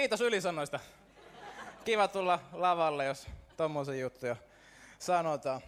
kiitos 0.00 0.20
ylisanoista. 0.20 0.80
Kiva 1.84 2.08
tulla 2.08 2.40
lavalle, 2.52 3.04
jos 3.04 3.26
tommosen 3.56 4.00
juttuja 4.00 4.36
sanotaan. 4.98 5.60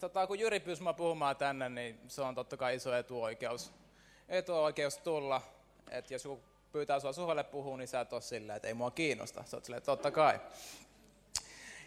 Tota, 0.00 0.26
kun 0.26 0.38
Jyri 0.38 0.60
pyysi 0.60 0.82
puhumaan 0.96 1.36
tänne, 1.36 1.68
niin 1.68 2.00
se 2.08 2.22
on 2.22 2.34
totta 2.34 2.56
kai 2.56 2.76
iso 2.76 2.96
etuoikeus. 2.96 3.72
Etuoikeus 4.28 4.98
tulla, 4.98 5.42
että 5.90 6.14
jos 6.14 6.24
joku 6.24 6.42
pyytää 6.72 7.00
sua 7.00 7.12
suholle 7.12 7.44
puhua, 7.44 7.76
niin 7.76 7.88
sä 7.88 8.00
et 8.00 8.12
ole 8.12 8.20
silleen, 8.20 8.56
että 8.56 8.68
ei 8.68 8.74
mua 8.74 8.90
kiinnosta. 8.90 9.44
Sä 9.46 9.56
oot 9.56 9.64
silleen, 9.64 9.82
totta 9.82 10.10
kai. 10.10 10.40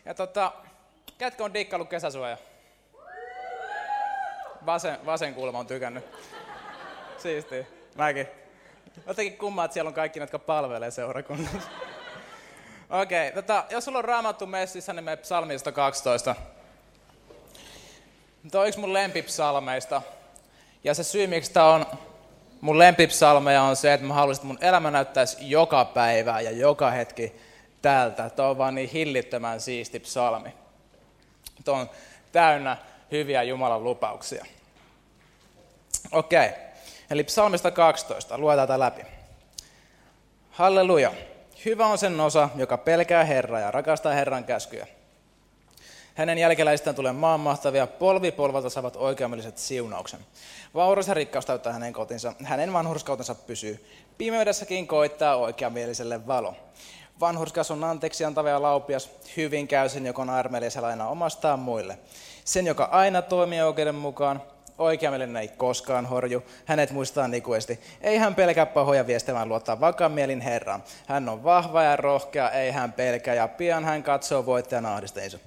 Ja 0.05 0.13
tota, 0.13 0.51
ketkä 1.17 1.43
on 1.43 1.53
dikkaillut 1.53 1.89
kesäsuoja? 1.89 2.37
Vasen, 4.65 5.05
vasen 5.05 5.33
kulma 5.33 5.59
on 5.59 5.67
tykännyt. 5.67 6.05
Siisti. 7.17 7.67
Mäkin. 7.95 8.42
Jotenkin 9.07 9.37
kummaa, 9.37 9.65
että 9.65 9.73
siellä 9.73 9.87
on 9.87 9.93
kaikki, 9.93 10.19
jotka 10.19 10.39
palvelee 10.39 10.91
seurakunnassa. 10.91 11.57
Okei, 13.01 13.29
okay, 13.29 13.41
tota, 13.41 13.65
jos 13.69 13.85
sulla 13.85 13.97
on 13.97 14.05
raamattu 14.05 14.45
messissä, 14.45 14.93
niin 14.93 15.03
me 15.03 15.17
psalmista 15.17 15.71
12. 15.71 16.35
Tämä 18.51 18.61
on 18.61 18.67
yksi 18.67 18.79
mun 18.79 18.93
lempipsalmeista. 18.93 20.01
Ja 20.83 20.93
se 20.93 21.03
syy, 21.03 21.27
miksi 21.27 21.53
tämä 21.53 21.73
on 21.73 21.85
mun 22.61 22.79
lempipsalmeja, 22.79 23.61
on 23.61 23.75
se, 23.75 23.93
että 23.93 24.07
mä 24.07 24.13
haluaisin, 24.13 24.41
että 24.41 24.47
mun 24.47 24.69
elämä 24.69 24.91
näyttäisi 24.91 25.37
joka 25.39 25.85
päivä 25.85 26.41
ja 26.41 26.51
joka 26.51 26.91
hetki 26.91 27.35
tältä. 27.81 28.29
Tämä 28.29 28.49
on 28.49 28.57
vaan 28.57 28.75
niin 28.75 28.89
hillittömän 28.89 29.61
siisti 29.61 29.99
psalmi. 29.99 30.53
Tämä 31.65 31.77
on 31.77 31.89
täynnä 32.31 32.77
hyviä 33.11 33.43
Jumalan 33.43 33.83
lupauksia. 33.83 34.45
Okei, 36.11 36.47
okay. 36.49 36.72
Eli 37.13 37.23
psalmista 37.23 37.71
12, 37.71 38.37
luetaan 38.37 38.67
tämä 38.67 38.79
läpi. 38.79 39.01
Halleluja. 40.51 41.11
Hyvä 41.65 41.85
on 41.85 41.97
sen 41.97 42.19
osa, 42.19 42.49
joka 42.55 42.77
pelkää 42.77 43.23
Herraa 43.23 43.59
ja 43.59 43.71
rakastaa 43.71 44.13
Herran 44.13 44.43
käskyjä. 44.43 44.87
Hänen 46.15 46.37
jälkeläistään 46.37 46.95
tulee 46.95 47.11
maanmahtavia, 47.11 47.87
polvi 47.87 48.31
polvalta 48.31 48.69
saavat 48.69 48.95
oikeamelliset 48.95 49.57
siunauksen. 49.57 50.19
Vauras 50.73 51.07
ja 51.07 51.13
rikkaus 51.13 51.45
täyttää 51.45 51.73
hänen 51.73 51.93
kotinsa, 51.93 52.33
hänen 52.43 52.73
vanhurskautensa 52.73 53.35
pysyy. 53.35 53.85
Pimeydessäkin 54.17 54.87
koittaa 54.87 55.35
oikeamieliselle 55.35 56.27
valo. 56.27 56.55
Vanhurskas 57.19 57.71
on 57.71 57.83
anteeksi 57.83 58.25
antava 58.25 58.49
ja 58.49 58.61
laupias, 58.61 59.09
hyvin 59.37 59.67
käy 59.67 59.89
sen, 59.89 60.05
joka 60.05 60.21
on 60.21 60.29
armeellisella 60.29 60.87
aina 60.87 61.07
omastaan 61.07 61.59
muille. 61.59 61.99
Sen, 62.45 62.67
joka 62.67 62.83
aina 62.83 63.21
toimii 63.21 63.61
oikeuden 63.61 63.95
mukaan, 63.95 64.41
oikeamielinen 64.77 65.37
ei 65.37 65.47
koskaan 65.47 66.05
horju, 66.05 66.43
hänet 66.65 66.91
muistaa 66.91 67.29
ikuisesti. 67.33 67.79
Ei 68.01 68.17
hän 68.17 68.35
pelkää 68.35 68.65
pahoja 68.65 69.07
viestejä, 69.07 69.35
vaan 69.35 69.49
luottaa 69.49 69.79
vakaan 69.79 70.11
mielin 70.11 70.41
Herraan. 70.41 70.83
Hän 71.07 71.29
on 71.29 71.43
vahva 71.43 71.83
ja 71.83 71.95
rohkea, 71.95 72.49
ei 72.49 72.71
hän 72.71 72.93
pelkää, 72.93 73.35
ja 73.35 73.47
pian 73.47 73.85
hän 73.85 74.03
katsoo 74.03 74.45
voittajan 74.45 74.85
ahdisteensa. 74.85 75.39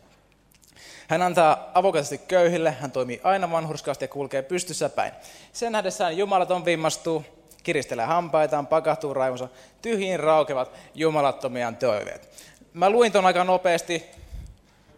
Hän 1.08 1.22
antaa 1.22 1.70
avokäisesti 1.74 2.18
köyhille, 2.18 2.70
hän 2.70 2.90
toimii 2.90 3.20
aina 3.24 3.50
vanhurskaasti 3.50 4.04
ja 4.04 4.08
kulkee 4.08 4.42
pystyssä 4.42 4.88
päin. 4.88 5.12
Sen 5.52 5.72
nähdessään 5.72 6.16
jumalaton 6.16 6.64
vimmastuu, 6.64 7.24
kiristelee 7.62 8.04
hampaitaan, 8.04 8.66
pakahtuu 8.66 9.14
raivonsa, 9.14 9.48
tyhjiin 9.82 10.20
raukevat 10.20 10.72
jumalattomiaan 10.94 11.76
toiveet. 11.76 12.28
Mä 12.72 12.90
luin 12.90 13.12
ton 13.12 13.26
aika 13.26 13.44
nopeasti, 13.44 14.06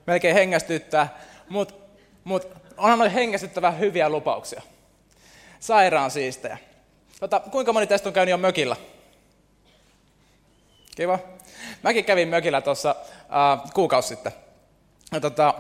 melkein 0.07 0.35
hengästyttää, 0.35 1.19
mutta 1.49 1.75
mut 2.25 2.49
onhan 2.79 2.99
noin 2.99 3.11
hengästyttävän 3.11 3.79
hyviä 3.79 4.09
lupauksia. 4.09 4.63
Sairaan 5.61 6.11
siistejä. 6.11 6.59
Tota, 7.21 7.41
kuinka 7.41 7.73
moni 7.73 7.87
tästä 7.87 8.09
on 8.09 8.13
käynyt 8.13 8.31
jo 8.31 8.37
mökillä? 8.37 8.77
Kiva. 10.97 11.19
Mäkin 11.83 12.05
kävin 12.05 12.29
mökillä 12.29 12.61
tuossa 12.61 12.97
äh, 13.21 13.73
kuukausi 13.75 14.09
sitten. 14.09 14.33
Ja, 15.13 15.21
tota, 15.21 15.55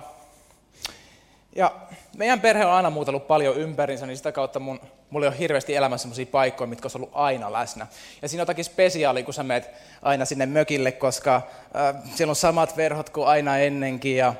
ja 1.56 1.72
meidän 2.16 2.40
perhe 2.40 2.66
on 2.66 2.72
aina 2.72 2.90
muutellut 2.90 3.26
paljon 3.26 3.56
ympärinsä, 3.56 4.06
niin 4.06 4.16
sitä 4.16 4.32
kautta 4.32 4.60
mun, 4.60 4.80
mulla 5.10 5.26
on 5.26 5.32
hirveästi 5.32 5.76
elämässä 5.76 6.02
sellaisia 6.02 6.26
paikkoja, 6.26 6.68
mitkä 6.68 6.86
on 6.86 6.90
ollut 6.94 7.10
aina 7.12 7.52
läsnä. 7.52 7.86
Ja 8.22 8.28
siinä 8.28 8.40
on 8.40 8.42
jotakin 8.42 8.64
spesiaalia, 8.64 9.22
kun 9.22 9.34
sä 9.34 9.42
menet 9.42 9.70
aina 10.02 10.24
sinne 10.24 10.46
mökille, 10.46 10.92
koska 10.92 11.34
äh, 11.36 12.02
siellä 12.14 12.30
on 12.30 12.36
samat 12.36 12.76
verhot 12.76 13.10
kuin 13.10 13.28
aina 13.28 13.58
ennenkin. 13.58 14.16
Ja 14.16 14.34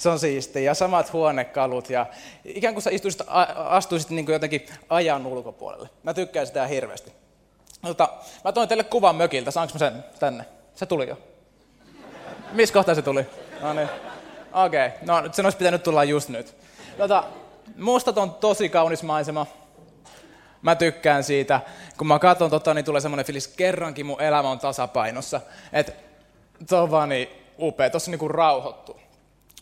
se 0.00 0.08
on 0.08 0.18
siistiä. 0.18 0.62
Ja 0.62 0.74
samat 0.74 1.12
huonekalut. 1.12 1.90
Ja 1.90 2.06
ikään 2.44 2.74
kuin 2.74 2.82
sä 2.82 2.90
istuisit, 2.90 3.22
astuisit 3.56 4.10
niin 4.10 4.24
kuin 4.24 4.32
jotenkin 4.32 4.66
ajan 4.88 5.26
ulkopuolelle. 5.26 5.90
Mä 6.02 6.14
tykkään 6.14 6.46
sitä 6.46 6.66
hirveästi. 6.66 7.12
Mutta 7.82 8.08
mä 8.44 8.52
toin 8.52 8.68
teille 8.68 8.84
kuvan 8.84 9.16
mökiltä. 9.16 9.50
Saanko 9.50 9.74
mä 9.74 9.78
sen 9.78 10.04
tänne? 10.20 10.44
Se 10.74 10.86
tuli 10.86 11.08
jo. 11.08 11.18
Missä 12.52 12.72
kohtaa 12.72 12.94
se 12.94 13.02
tuli? 13.02 13.26
No 13.60 13.72
niin. 13.72 13.88
Okei, 14.52 14.86
okay. 14.86 14.98
no 15.06 15.32
sen 15.32 15.46
olisi 15.46 15.58
pitänyt 15.58 15.82
tulla 15.82 16.04
just 16.04 16.28
nyt. 16.28 16.56
Tota, 16.98 17.24
mustat 17.76 18.18
on 18.18 18.34
tosi 18.34 18.68
kaunis 18.68 19.02
maisema. 19.02 19.46
Mä 20.62 20.74
tykkään 20.74 21.24
siitä. 21.24 21.60
Kun 21.96 22.06
mä 22.06 22.18
katson 22.18 22.50
tota, 22.50 22.74
niin 22.74 22.84
tulee 22.84 23.00
semmoinen 23.00 23.26
fiilis, 23.26 23.48
kerrankin 23.48 24.06
mun 24.06 24.20
elämä 24.20 24.50
on 24.50 24.58
tasapainossa. 24.58 25.40
Että 25.72 25.92
se 26.66 26.76
on 26.76 26.90
vaan 26.90 27.08
niin 27.08 27.28
upea, 27.58 27.90
tossa 27.90 28.10
niinku 28.10 28.28
rauhoittuu. 28.28 29.00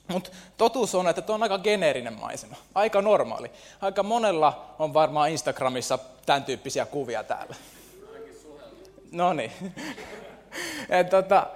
Mutta 0.08 0.30
totuus 0.56 0.94
on, 0.94 1.08
että 1.08 1.22
tuo 1.22 1.34
on 1.34 1.42
aika 1.42 1.58
geneerinen 1.58 2.12
maisema, 2.20 2.56
aika 2.74 3.02
normaali. 3.02 3.50
Aika 3.80 4.02
monella 4.02 4.74
on 4.78 4.94
varmaan 4.94 5.30
Instagramissa 5.30 5.98
tämän 6.26 6.44
tyyppisiä 6.44 6.86
kuvia 6.86 7.24
täällä. 7.24 7.54
No 9.12 9.32
niin. 9.32 9.52
tota, 11.10 11.46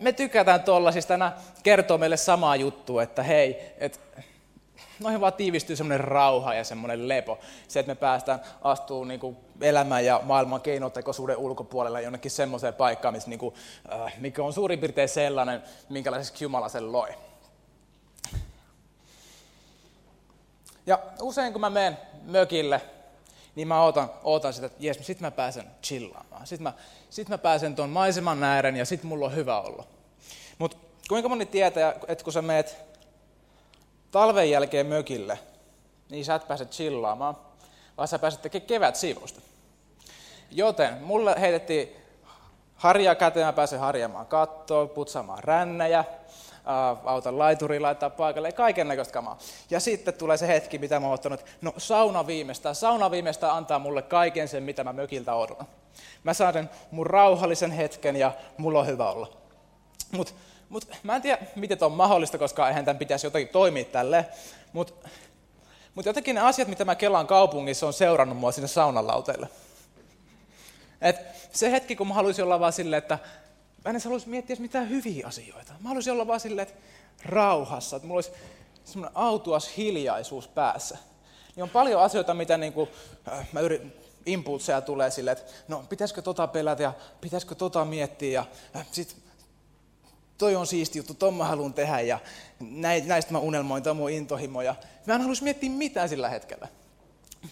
me 0.00 0.12
tykätään 0.12 0.62
tuollaisista, 0.62 1.16
nämä 1.16 1.32
kertoo 1.62 1.98
meille 1.98 2.16
samaa 2.16 2.56
juttua, 2.56 3.02
että 3.02 3.22
hei, 3.22 3.74
et, 3.78 4.00
noihin 5.00 5.20
vaan 5.20 5.32
tiivistyy 5.32 5.76
semmoinen 5.76 6.08
rauha 6.08 6.54
ja 6.54 6.64
semmoinen 6.64 7.08
lepo. 7.08 7.38
Se, 7.68 7.80
että 7.80 7.90
me 7.90 7.94
päästään 7.94 8.40
astuu 8.62 9.04
niin 9.04 9.36
elämän 9.60 10.04
ja 10.04 10.20
maailman 10.24 10.60
keinotekoisuuden 10.60 11.36
ulkopuolella 11.36 12.00
jonnekin 12.00 12.30
semmoiseen 12.30 12.74
paikkaan, 12.74 13.14
missä, 13.14 13.30
niin 13.30 13.38
kuin, 13.38 13.54
äh, 13.92 14.12
mikä 14.18 14.42
on 14.42 14.52
suurin 14.52 14.78
piirtein 14.78 15.08
sellainen, 15.08 15.62
minkälaiseksi 15.88 16.44
Jumala 16.44 16.68
sen 16.68 16.92
loi. 16.92 17.08
Ja 20.86 20.98
usein 21.20 21.52
kun 21.52 21.60
mä 21.60 21.70
menen 21.70 21.98
mökille, 22.22 22.82
niin 23.54 23.68
mä 23.68 23.82
ootan, 23.82 24.10
ootan 24.24 24.52
sitä, 24.52 24.66
että 24.66 24.78
jes, 24.80 24.98
sit 25.02 25.20
mä 25.20 25.30
pääsen 25.30 25.66
chillaamaan. 25.82 26.46
Sitten 26.46 26.62
mä, 26.62 26.72
sit 27.10 27.28
mä 27.28 27.38
pääsen 27.38 27.76
tuon 27.76 27.90
maiseman 27.90 28.44
ääreen 28.44 28.76
ja 28.76 28.84
sit 28.84 29.02
mulla 29.02 29.26
on 29.26 29.34
hyvä 29.34 29.60
olla. 29.60 29.84
Mutta 30.58 30.76
kuinka 31.08 31.28
moni 31.28 31.46
tietää, 31.46 31.94
että 32.08 32.24
kun 32.24 32.32
sä 32.32 32.42
meet 32.42 32.76
talven 34.10 34.50
jälkeen 34.50 34.86
mökille, 34.86 35.38
niin 36.10 36.24
sä 36.24 36.34
et 36.34 36.48
pääse 36.48 36.64
chillaamaan, 36.64 37.36
vaan 37.96 38.08
sä 38.08 38.18
pääset 38.18 38.42
tekemään 38.42 38.66
kevät 38.66 38.96
siivousta. 38.96 39.40
Joten 40.50 40.94
mulle 41.02 41.34
heitettiin 41.40 41.96
harja 42.74 43.14
käteen, 43.14 43.46
mä 43.46 43.52
pääsen 43.52 43.80
harjamaan 43.80 44.26
kattoa, 44.26 44.86
putsaamaan 44.86 45.44
rännejä, 45.44 46.04
auton 47.04 47.38
laituri 47.38 47.80
laittaa 47.80 48.10
paikalle, 48.10 48.52
kaiken 48.52 48.88
näköistä 48.88 49.12
kamaa. 49.12 49.38
Ja 49.70 49.80
sitten 49.80 50.14
tulee 50.14 50.36
se 50.36 50.48
hetki, 50.48 50.78
mitä 50.78 51.00
mä 51.00 51.06
oon 51.06 51.14
ottanut, 51.14 51.44
no 51.60 51.74
sauna 51.78 52.26
viimeistään, 52.26 52.74
sauna 52.74 53.10
viimeistään 53.10 53.54
antaa 53.54 53.78
mulle 53.78 54.02
kaiken 54.02 54.48
sen, 54.48 54.62
mitä 54.62 54.84
mä 54.84 54.92
mökiltä 54.92 55.34
odotan. 55.34 55.66
Mä 56.24 56.34
saan 56.34 56.52
sen 56.52 56.70
mun 56.90 57.06
rauhallisen 57.06 57.70
hetken 57.70 58.16
ja 58.16 58.32
mulla 58.56 58.78
on 58.78 58.86
hyvä 58.86 59.10
olla. 59.10 59.36
Mutta 60.12 60.32
mut, 60.68 60.88
mä 61.02 61.16
en 61.16 61.22
tiedä, 61.22 61.38
miten 61.56 61.78
on 61.80 61.92
mahdollista, 61.92 62.38
koska 62.38 62.68
eihän 62.68 62.84
tämän 62.84 62.98
pitäisi 62.98 63.26
jotenkin 63.26 63.52
toimia 63.52 63.84
tälle. 63.84 64.26
Mutta 64.72 65.08
mut 65.94 66.06
jotenkin 66.06 66.34
ne 66.34 66.40
asiat, 66.40 66.68
mitä 66.68 66.84
mä 66.84 66.94
kelaan 66.94 67.26
kaupungissa, 67.26 67.86
on 67.86 67.92
seurannut 67.92 68.38
mua 68.38 68.52
sinne 68.52 68.68
saunalauteille. 68.68 69.48
Et 71.00 71.16
se 71.52 71.70
hetki, 71.70 71.96
kun 71.96 72.08
mä 72.08 72.14
haluaisin 72.14 72.44
olla 72.44 72.60
vaan 72.60 72.72
silleen, 72.72 72.98
että 72.98 73.18
mä 73.86 73.96
en 73.96 74.02
haluaisi 74.04 74.28
miettiä 74.28 74.56
mitään 74.58 74.90
hyviä 74.90 75.26
asioita. 75.26 75.72
Mä 75.80 75.88
haluaisin 75.88 76.12
olla 76.12 76.26
vaan 76.26 76.40
silleen, 76.40 76.68
että 76.68 76.80
rauhassa, 77.24 77.96
että 77.96 78.06
mulla 78.06 78.18
olisi 78.18 78.30
semmoinen 78.84 79.16
autuas 79.16 79.76
hiljaisuus 79.76 80.48
päässä. 80.48 80.98
Niin 81.56 81.62
on 81.62 81.70
paljon 81.70 82.02
asioita, 82.02 82.34
mitä 82.34 82.58
niin 82.58 82.72
kuin, 82.72 82.90
äh, 83.32 83.48
mä 83.52 83.60
yritin, 83.60 83.92
impulseja 84.26 84.80
tulee 84.80 85.10
sille, 85.10 85.30
että 85.30 85.52
no 85.68 85.84
pitäisikö 85.88 86.22
tota 86.22 86.46
pelätä 86.46 86.82
ja 86.82 86.92
pitäisikö 87.20 87.54
tota 87.54 87.84
miettiä 87.84 88.30
ja 88.30 88.46
äh, 88.76 88.86
sit 88.92 89.16
toi 90.38 90.56
on 90.56 90.66
siisti 90.66 90.98
juttu, 90.98 91.14
ton 91.14 91.34
mä 91.34 91.44
haluan 91.44 91.74
tehdä 91.74 92.00
ja 92.00 92.18
näistä 93.06 93.32
mä 93.32 93.38
unelmoin, 93.38 93.82
toi 93.82 93.90
on 93.90 93.96
mun 93.96 94.10
intohimo 94.10 94.62
ja 94.62 94.74
mä 95.06 95.14
en 95.14 95.20
haluaisi 95.20 95.44
miettiä 95.44 95.70
mitään 95.70 96.08
sillä 96.08 96.28
hetkellä. 96.28 96.68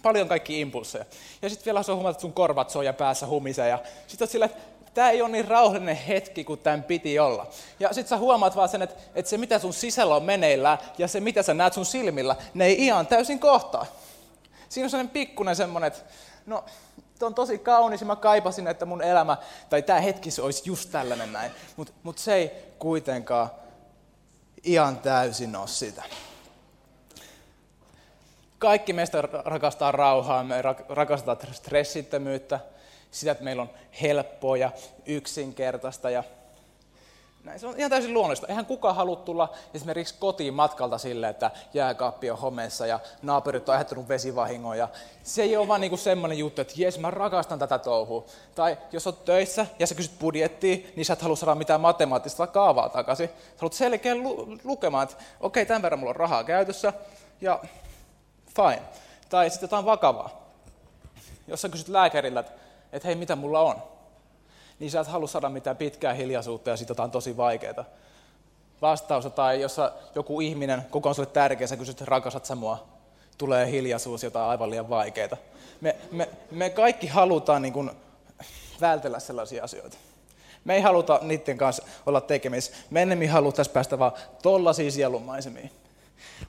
Paljon 0.02 0.28
kaikki 0.28 0.60
impulseja. 0.60 1.04
Ja 1.42 1.48
sitten 1.48 1.64
vielä 1.64 1.82
se 1.82 1.92
on 1.92 1.96
huomata, 1.96 2.10
että 2.10 2.20
sun 2.20 2.32
korvat 2.32 2.70
soi 2.70 2.86
ja 2.86 2.92
päässä 2.92 3.26
humisee 3.26 3.68
ja 3.68 3.82
sitten 4.06 4.28
sillä, 4.28 4.46
että 4.46 4.73
tämä 4.94 5.10
ei 5.10 5.22
ole 5.22 5.30
niin 5.30 5.48
rauhallinen 5.48 5.96
hetki 5.96 6.44
kuin 6.44 6.60
tämän 6.60 6.82
piti 6.82 7.18
olla. 7.18 7.46
Ja 7.80 7.88
sitten 7.92 8.08
sä 8.08 8.16
huomaat 8.16 8.56
vaan 8.56 8.68
sen, 8.68 8.82
että, 8.82 9.00
että 9.14 9.30
se 9.30 9.38
mitä 9.38 9.58
sun 9.58 9.72
sisällä 9.72 10.16
on 10.16 10.22
meneillään 10.22 10.78
ja 10.98 11.08
se 11.08 11.20
mitä 11.20 11.42
sä 11.42 11.54
näet 11.54 11.72
sun 11.72 11.86
silmillä, 11.86 12.36
ne 12.54 12.66
ei 12.66 12.86
ihan 12.86 13.06
täysin 13.06 13.40
kohtaa. 13.40 13.86
Siinä 14.68 14.86
on 14.86 14.90
sellainen 14.90 15.12
pikkuinen 15.12 15.56
semmoinen, 15.56 15.88
että 15.88 16.00
no 16.46 16.64
on 17.22 17.34
tosi 17.34 17.58
kaunis 17.58 18.00
ja 18.00 18.06
mä 18.06 18.16
kaipasin, 18.16 18.66
että 18.66 18.86
mun 18.86 19.02
elämä, 19.02 19.36
tai 19.70 19.82
tämä 19.82 20.00
hetki 20.00 20.30
se 20.30 20.42
olisi 20.42 20.62
just 20.64 20.90
tällainen 20.92 21.32
näin. 21.32 21.52
Mutta 21.76 21.92
mut 22.02 22.18
se 22.18 22.34
ei 22.34 22.50
kuitenkaan 22.78 23.50
ihan 24.64 24.98
täysin 24.98 25.56
ole 25.56 25.68
sitä. 25.68 26.02
Kaikki 28.58 28.92
meistä 28.92 29.22
rakastaa 29.44 29.92
rauhaa, 29.92 30.44
me 30.44 30.62
rakastetaan 30.88 31.54
stressittömyyttä, 31.54 32.60
sitä, 33.14 33.32
että 33.32 33.44
meillä 33.44 33.62
on 33.62 33.70
helppoa 34.02 34.56
ja 34.56 34.70
yksinkertaista 35.06 36.10
ja 36.10 36.24
näin, 37.44 37.60
se 37.60 37.66
on 37.66 37.74
ihan 37.78 37.90
täysin 37.90 38.14
luonnollista. 38.14 38.46
Eihän 38.46 38.66
kukaan 38.66 38.96
halua 38.96 39.16
tulla 39.16 39.52
esimerkiksi 39.74 40.14
kotiin 40.18 40.54
matkalta 40.54 40.98
sille, 40.98 41.28
että 41.28 41.50
jääkaappi 41.74 42.30
on 42.30 42.38
homeessa 42.38 42.86
ja 42.86 43.00
naapurit 43.22 43.68
on 43.68 43.72
aiheuttanut 43.72 44.08
vesivahingon. 44.08 44.78
Ja 44.78 44.88
se 45.22 45.42
ei 45.42 45.56
ole 45.56 45.68
vaan 45.68 45.80
niinku 45.80 45.96
semmoinen 45.96 46.38
juttu, 46.38 46.60
että 46.60 46.74
jes, 46.76 46.98
mä 46.98 47.10
rakastan 47.10 47.58
tätä 47.58 47.78
touhua. 47.78 48.24
Tai 48.54 48.78
jos 48.92 49.06
olet 49.06 49.24
töissä 49.24 49.66
ja 49.78 49.86
sä 49.86 49.94
kysyt 49.94 50.18
budjettia, 50.18 50.76
niin 50.96 51.04
sä 51.04 51.12
et 51.12 51.22
halua 51.22 51.36
saada 51.36 51.54
mitään 51.54 51.80
matemaattista 51.80 52.46
kaavaa 52.46 52.88
takaisin. 52.88 53.28
Sä 53.28 53.34
haluat 53.58 53.72
selkeän 53.72 54.22
lu- 54.22 54.58
lukemaan, 54.64 55.02
että 55.02 55.16
okei, 55.16 55.26
okay, 55.40 55.64
tämän 55.64 55.82
verran 55.82 55.98
mulla 55.98 56.10
on 56.10 56.16
rahaa 56.16 56.44
käytössä 56.44 56.92
ja 57.40 57.60
fine. 58.56 58.82
Tai 59.28 59.50
sitten 59.50 59.66
jotain 59.66 59.84
vakavaa. 59.84 60.44
Jos 61.48 61.62
sä 61.62 61.68
kysyt 61.68 61.88
lääkärillä, 61.88 62.40
että, 62.40 62.63
että 62.94 63.08
hei, 63.08 63.14
mitä 63.14 63.36
mulla 63.36 63.60
on? 63.60 63.82
niin 64.78 64.90
sä 64.90 65.00
et 65.00 65.06
halua 65.06 65.28
saada 65.28 65.48
mitään 65.48 65.76
pitkää 65.76 66.12
hiljaisuutta 66.12 66.70
ja 66.70 66.76
sitten 66.76 66.94
jotain 66.94 67.10
tosi 67.10 67.36
vaikeaa. 67.36 67.84
Vastausta 68.82 69.30
tai 69.30 69.60
jos 69.60 69.76
joku 70.14 70.40
ihminen, 70.40 70.82
kuka 70.90 71.08
on 71.08 71.14
sulle 71.14 71.28
tärkeä, 71.32 71.66
sä 71.66 71.76
kysyt, 71.76 72.00
rakastat 72.00 72.44
sä 72.44 72.54
mua, 72.54 72.86
tulee 73.38 73.70
hiljaisuus, 73.70 74.22
jotain 74.22 74.50
aivan 74.50 74.70
liian 74.70 74.88
vaikeaa. 74.88 75.36
Me, 75.80 75.96
me, 76.10 76.28
me 76.50 76.70
kaikki 76.70 77.06
halutaan 77.06 77.62
niin 77.62 77.72
kuin 77.72 77.90
vältellä 78.80 79.18
sellaisia 79.18 79.64
asioita. 79.64 79.96
Me 80.64 80.74
ei 80.74 80.80
haluta 80.80 81.20
niiden 81.22 81.58
kanssa 81.58 81.84
olla 82.06 82.20
tekemisissä. 82.20 82.76
Me 82.90 83.02
ennemmin 83.02 83.30
haluttaisiin 83.30 83.72
päästä 83.72 83.98
vaan 83.98 84.12
tollaisiin 84.42 84.92
sielunmaisemiin. 84.92 85.70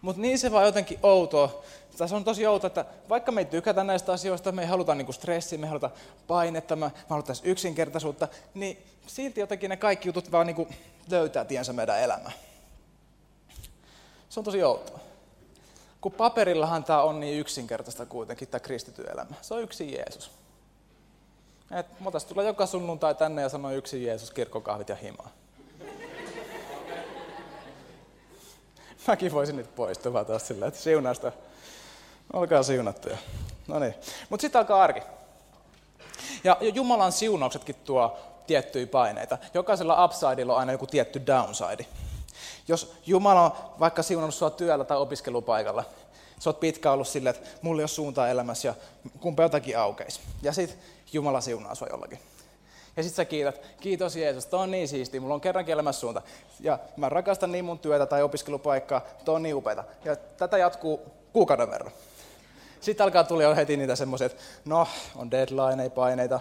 Mutta 0.02 0.22
niin 0.22 0.40
se 0.40 0.52
vaan 0.52 0.66
jotenkin 0.66 1.00
outoa. 1.04 1.64
Tässä 1.98 2.16
on 2.16 2.24
tosi 2.24 2.48
outoa, 2.48 2.68
että 2.68 2.86
vaikka 3.10 3.32
me 3.32 3.42
ei 3.42 3.46
tykätä 3.46 3.84
näistä 3.84 4.14
asioista, 4.14 4.52
me 4.52 4.62
ei 4.62 4.68
haluta 4.68 4.96
niinku 4.96 5.12
stressiä, 5.12 5.60
me 5.60 5.66
ei 5.66 5.70
haluta 5.70 5.90
painetta, 6.28 6.76
me 6.76 6.92
halutaan 7.10 7.38
yksinkertaisuutta, 7.44 8.28
niin 8.54 8.78
silti 9.08 9.40
jotenkin 9.40 9.70
ne 9.70 9.78
kaikki 9.78 10.10
jutut 10.10 10.32
vaan 10.32 10.48
niinku 10.48 10.68
löytää 11.10 11.46
tiensä 11.46 11.74
meidän 11.74 12.00
elämään. 12.00 12.34
Se 14.30 14.40
on 14.40 14.44
tosi 14.44 14.64
outoa. 14.64 15.00
Kun 16.02 16.12
paperillahan 16.12 16.84
tämä 16.84 17.02
on 17.02 17.20
niin 17.20 17.40
yksinkertaista 17.40 18.06
kuitenkin, 18.06 18.48
tämä 18.48 18.60
kristitty 18.60 19.04
elämä. 19.14 19.36
Se 19.42 19.54
on 19.54 19.62
yksi 19.62 19.94
Jeesus. 19.94 20.32
Et, 21.72 21.86
tulee 22.28 22.46
joka 22.46 22.66
sunnuntai 22.66 23.16
tänne 23.16 23.42
ja 23.42 23.50
sanoo 23.50 23.72
yksi 23.72 24.04
Jeesus, 24.04 24.32
kirkkokahvit 24.32 24.90
ja 24.90 24.96
himaa. 24.96 25.32
Mäkin 29.08 29.32
voisin 29.32 29.56
nyt 29.56 29.76
poistua 29.76 30.26
taas 30.26 30.48
sillä, 30.48 30.68
että 30.68 30.80
siunasta. 30.80 31.32
Olkaa 32.34 32.64
siunattuja. 32.64 33.18
No 33.68 33.80
niin. 33.80 33.96
Mutta 34.30 34.42
sitten 34.42 34.60
alkaa 34.60 34.84
arki. 34.84 35.02
Ja 36.44 36.58
Jumalan 36.62 37.12
siunauksetkin 37.12 37.76
tuo 37.76 38.18
tiettyjä 38.48 38.88
paineita. 38.88 39.38
Jokaisella 39.54 40.06
upsidella 40.06 40.54
on 40.54 40.60
aina 40.60 40.72
joku 40.72 40.88
tietty 40.88 41.22
downside. 41.28 41.86
Jos 42.68 42.94
Jumala 43.06 43.42
on 43.42 43.52
vaikka 43.80 44.04
siunannut 44.04 44.36
sinua 44.36 44.50
työllä 44.50 44.84
tai 44.84 44.98
opiskelupaikalla, 44.98 45.84
sä 46.40 46.50
oot 46.50 46.60
pitkä 46.60 46.92
ollut 46.92 47.08
silleen, 47.08 47.36
että 47.36 47.50
mulla 47.62 47.80
ei 47.80 47.84
ole 47.84 47.88
suuntaa 47.88 48.30
elämässä 48.30 48.68
ja 48.68 48.74
kumpa 49.20 49.44
jotakin 49.44 49.80
aukeisi. 49.80 50.20
Ja 50.42 50.54
sitten 50.54 50.80
Jumala 51.14 51.42
siunaa 51.42 51.76
sinua 51.76 51.90
jollakin. 51.92 52.20
Ja 52.98 53.04
sitten 53.04 53.16
sä 53.16 53.26
kiität, 53.26 53.62
kiitos 53.80 54.16
Jeesus, 54.16 54.46
toi 54.46 54.60
on 54.60 54.72
niin 54.72 54.88
siisti, 54.88 55.20
mulla 55.20 55.34
on 55.34 55.42
kerrankin 55.42 55.74
elämässä 55.74 56.00
suunta. 56.00 56.22
Ja 56.60 56.80
mä 56.98 57.10
rakastan 57.10 57.52
niin 57.52 57.66
mun 57.66 57.80
työtä 57.80 58.06
tai 58.06 58.24
opiskelupaikkaa, 58.24 59.02
toi 59.26 59.36
on 59.36 59.44
niin 59.44 59.56
upeata. 59.56 59.84
Ja 60.06 60.16
tätä 60.16 60.58
jatkuu 60.58 61.02
kuukauden 61.34 61.72
verran. 61.72 61.92
Sitten 62.82 63.04
alkaa 63.04 63.24
tulla 63.24 63.56
heti 63.56 63.78
niitä 63.78 63.96
semmoisia, 63.96 64.26
että 64.26 64.44
no, 64.66 64.88
on 65.16 65.32
deadline, 65.32 65.84
ei 65.84 65.90
paineita, 65.90 66.40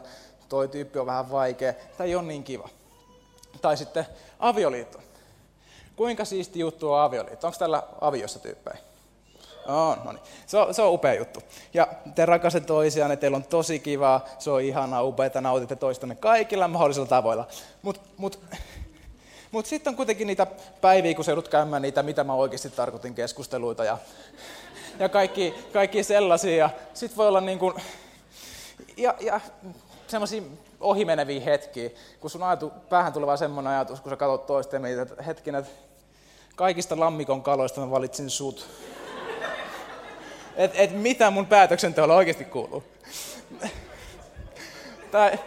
toi 0.48 0.68
tyyppi 0.68 0.98
on 0.98 1.06
vähän 1.06 1.30
vaikea, 1.30 1.74
tai 1.98 2.06
ei 2.06 2.14
ole 2.14 2.22
niin 2.24 2.44
kiva. 2.44 2.68
Tai 3.62 3.76
sitten 3.76 4.06
avioliitto. 4.38 4.98
Kuinka 5.96 6.24
siisti 6.24 6.58
juttu 6.58 6.92
on 6.92 7.00
avioliitto? 7.00 7.46
Onko 7.46 7.58
tällä 7.58 7.82
aviossa 8.00 8.38
tyyppejä? 8.38 8.78
Oh, 9.66 10.04
no 10.04 10.12
niin. 10.12 10.22
se, 10.46 10.58
on, 10.58 10.74
se 10.74 10.82
on 10.82 10.92
upea 10.92 11.14
juttu. 11.14 11.40
Ja 11.74 11.88
te 12.14 12.26
rakastatte 12.26 12.66
toisiaan, 12.66 13.12
että 13.12 13.20
teillä 13.20 13.36
on 13.36 13.44
tosi 13.44 13.78
kivaa, 13.78 14.24
se 14.38 14.50
on 14.50 14.62
ihanaa, 14.62 15.02
upeaa, 15.02 15.40
nautitte 15.40 15.76
toistanne 15.76 16.14
kaikilla 16.14 16.68
mahdollisilla 16.68 17.06
tavoilla. 17.06 17.46
Mutta 17.82 18.00
mut, 18.16 18.40
mut 19.50 19.66
sitten 19.66 19.90
on 19.90 19.96
kuitenkin 19.96 20.26
niitä 20.26 20.46
päiviä, 20.80 21.14
kun 21.14 21.24
se 21.24 21.30
joudut 21.30 21.48
käymään 21.48 21.82
niitä, 21.82 22.02
mitä 22.02 22.24
mä 22.24 22.34
oikeasti 22.34 22.70
tarkoitin, 22.70 23.14
keskusteluita 23.14 23.84
ja, 23.84 23.98
ja 24.98 25.08
kaikki, 25.08 25.54
kaikki 25.72 26.02
sellaisia. 26.02 26.70
Sitten 26.94 27.16
voi 27.16 27.28
olla 27.28 27.40
niin 27.40 27.58
kuin, 27.58 27.74
ja, 28.96 29.14
ja 29.20 29.40
semmoisia 30.06 30.42
ohimeneviä 30.80 31.40
hetkiä, 31.40 31.90
kun 32.20 32.30
sun 32.30 32.42
ajatu, 32.42 32.72
päähän 32.88 33.12
tulee 33.12 33.26
vaan 33.26 33.38
semmoinen 33.38 33.72
ajatus, 33.72 34.00
kun 34.00 34.10
sä 34.10 34.16
katsot 34.16 34.46
toista 34.46 34.76
ja 34.76 35.02
että 35.02 35.22
hetkinen, 35.22 35.60
että 35.60 35.72
kaikista 36.56 37.00
lammikon 37.00 37.42
kaloista 37.42 37.80
mä 37.80 37.90
valitsin 37.90 38.30
sut 38.30 38.66
että 40.56 40.78
et 40.78 40.90
mitä 40.92 41.30
mun 41.30 41.46
päätöksenteolla 41.46 42.14
oikeasti 42.14 42.44
kuuluu. 42.44 42.84
tai, 45.10 45.38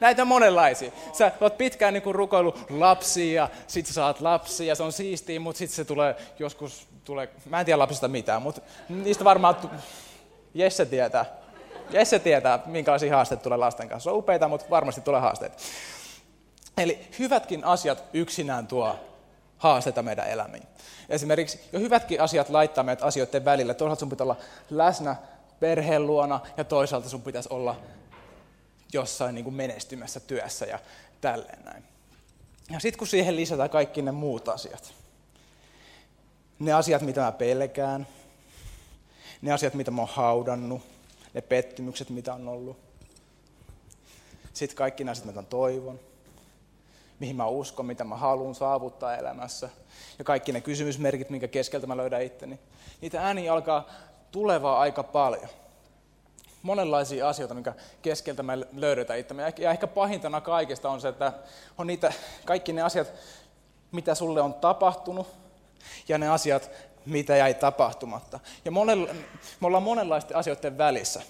näitä 0.00 0.22
on 0.22 0.28
monenlaisia. 0.28 0.92
Sä 1.12 1.32
oot 1.40 1.58
pitkään 1.58 1.94
niin 1.94 2.14
rukoilu 2.14 2.54
lapsia 2.70 3.48
sit 3.66 3.86
sä 3.86 3.92
saat 3.92 4.20
lapsia 4.20 4.74
se 4.74 4.82
on 4.82 4.92
siistiä, 4.92 5.40
mutta 5.40 5.58
sitten 5.58 5.76
se 5.76 5.84
tulee 5.84 6.16
joskus, 6.38 6.88
tulee, 7.04 7.28
mä 7.50 7.60
en 7.60 7.66
tiedä 7.66 7.78
lapsista 7.78 8.08
mitään, 8.08 8.42
mutta 8.42 8.60
niistä 8.88 9.24
varmaan 9.24 9.56
Jesse 10.54 10.86
tietää. 10.86 11.24
Jesse 11.90 12.18
tietää, 12.18 12.58
minkälaisia 12.66 13.16
haasteita 13.16 13.42
tulee 13.42 13.58
lasten 13.58 13.88
kanssa. 13.88 14.10
On 14.10 14.18
upeita, 14.18 14.48
mutta 14.48 14.66
varmasti 14.70 15.00
tulee 15.00 15.20
haasteita. 15.20 15.56
Eli 16.76 17.00
hyvätkin 17.18 17.64
asiat 17.64 18.04
yksinään 18.12 18.66
tuo 18.66 18.96
haasteita 19.58 20.02
meidän 20.02 20.28
elämiin. 20.28 20.62
Esimerkiksi 21.08 21.60
jo 21.72 21.80
hyvätkin 21.80 22.20
asiat 22.20 22.48
laittaa 22.48 22.84
meidät 22.84 23.02
asioiden 23.02 23.44
välillä. 23.44 23.74
Toisaalta 23.74 24.00
sun 24.00 24.10
pitää 24.10 24.24
olla 24.24 24.36
läsnä 24.70 25.16
perheen 25.60 26.06
luona 26.06 26.40
ja 26.56 26.64
toisaalta 26.64 27.08
sun 27.08 27.22
pitäisi 27.22 27.48
olla 27.52 27.76
jossain 28.92 29.34
niin 29.34 29.44
kuin 29.44 29.54
menestymässä 29.54 30.20
työssä 30.20 30.66
ja 30.66 30.78
tälleen 31.20 31.64
näin. 31.64 31.84
Ja 32.70 32.80
sitten 32.80 32.98
kun 32.98 33.08
siihen 33.08 33.36
lisätään 33.36 33.70
kaikki 33.70 34.02
ne 34.02 34.12
muut 34.12 34.48
asiat, 34.48 34.94
ne 36.58 36.72
asiat, 36.72 37.02
mitä 37.02 37.20
mä 37.20 37.32
pelkään, 37.32 38.06
ne 39.42 39.52
asiat, 39.52 39.74
mitä 39.74 39.90
mä 39.90 40.02
oon 40.02 40.10
haudannut, 40.12 40.82
ne 41.34 41.40
pettymykset, 41.40 42.10
mitä 42.10 42.34
on 42.34 42.48
ollut, 42.48 42.78
sitten 44.52 44.76
kaikki 44.76 45.04
ne 45.04 45.10
asiat, 45.10 45.26
mitä 45.26 45.40
mä 45.40 45.46
toivon, 45.46 46.00
mihin 47.20 47.36
mä 47.36 47.46
uskon, 47.46 47.86
mitä 47.86 48.04
mä 48.04 48.16
haluan 48.16 48.54
saavuttaa 48.54 49.16
elämässä. 49.16 49.68
Ja 50.18 50.24
kaikki 50.24 50.52
ne 50.52 50.60
kysymysmerkit, 50.60 51.30
minkä 51.30 51.48
keskeltä 51.48 51.86
mä 51.86 51.96
löydän 51.96 52.22
itteni. 52.22 52.58
Niitä 53.00 53.22
ääniä 53.22 53.52
alkaa 53.52 53.86
tulevaa 54.30 54.80
aika 54.80 55.02
paljon. 55.02 55.48
Monenlaisia 56.62 57.28
asioita, 57.28 57.54
minkä 57.54 57.74
keskeltä 58.02 58.42
me 58.42 58.58
löydetään 58.72 59.18
itsemme. 59.18 59.52
Ja 59.58 59.70
ehkä 59.70 59.86
pahintana 59.86 60.40
kaikesta 60.40 60.90
on 60.90 61.00
se, 61.00 61.08
että 61.08 61.32
on 61.78 61.86
niitä, 61.86 62.12
kaikki 62.44 62.72
ne 62.72 62.82
asiat, 62.82 63.12
mitä 63.92 64.14
sulle 64.14 64.40
on 64.40 64.54
tapahtunut, 64.54 65.28
ja 66.08 66.18
ne 66.18 66.28
asiat, 66.28 66.70
mitä 67.06 67.36
jäi 67.36 67.54
tapahtumatta. 67.54 68.40
Ja 68.64 68.70
monella, 68.70 69.14
me 69.60 69.66
ollaan 69.66 69.82
monenlaisten 69.82 70.36
asioiden 70.36 70.78
välissä 70.78 71.22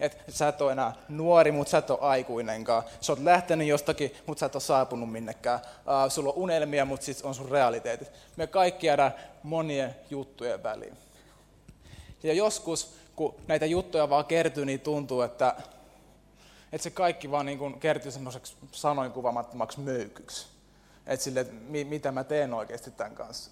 että 0.00 0.16
sä 0.28 0.48
et 0.48 0.60
ole 0.60 0.72
enää 0.72 0.92
nuori, 1.08 1.52
mutta 1.52 1.70
sä 1.70 1.78
et 1.78 1.90
ole 1.90 1.98
aikuinenkaan. 2.00 2.82
Sä 3.00 3.12
oot 3.12 3.22
lähtenyt 3.22 3.68
jostakin, 3.68 4.14
mutta 4.26 4.40
sä 4.40 4.46
et 4.46 4.54
ole 4.54 4.62
saapunut 4.62 5.12
minnekään. 5.12 5.58
Uh, 5.58 6.10
sulla 6.10 6.30
on 6.30 6.36
unelmia, 6.36 6.84
mutta 6.84 7.06
sitten 7.06 7.26
on 7.26 7.34
sun 7.34 7.48
realiteetit. 7.48 8.10
Me 8.36 8.46
kaikki 8.46 8.86
jäädään 8.86 9.14
monien 9.42 9.96
juttujen 10.10 10.62
väliin. 10.62 10.98
Ja 12.22 12.32
joskus, 12.32 12.94
kun 13.16 13.34
näitä 13.46 13.66
juttuja 13.66 14.10
vaan 14.10 14.24
kertyy, 14.24 14.64
niin 14.64 14.80
tuntuu, 14.80 15.22
että, 15.22 15.54
että 16.72 16.82
se 16.82 16.90
kaikki 16.90 17.30
vaan 17.30 17.46
niin 17.46 17.80
kertyy 17.80 18.12
semmoiseksi 18.12 18.56
sanoin 18.72 19.12
kuvamattomaksi 19.12 19.80
möykyksi. 19.80 20.46
Että 21.06 21.24
sille, 21.24 21.40
että 21.40 21.54
mitä 21.68 22.12
mä 22.12 22.24
teen 22.24 22.54
oikeasti 22.54 22.90
tämän 22.90 23.14
kanssa. 23.14 23.50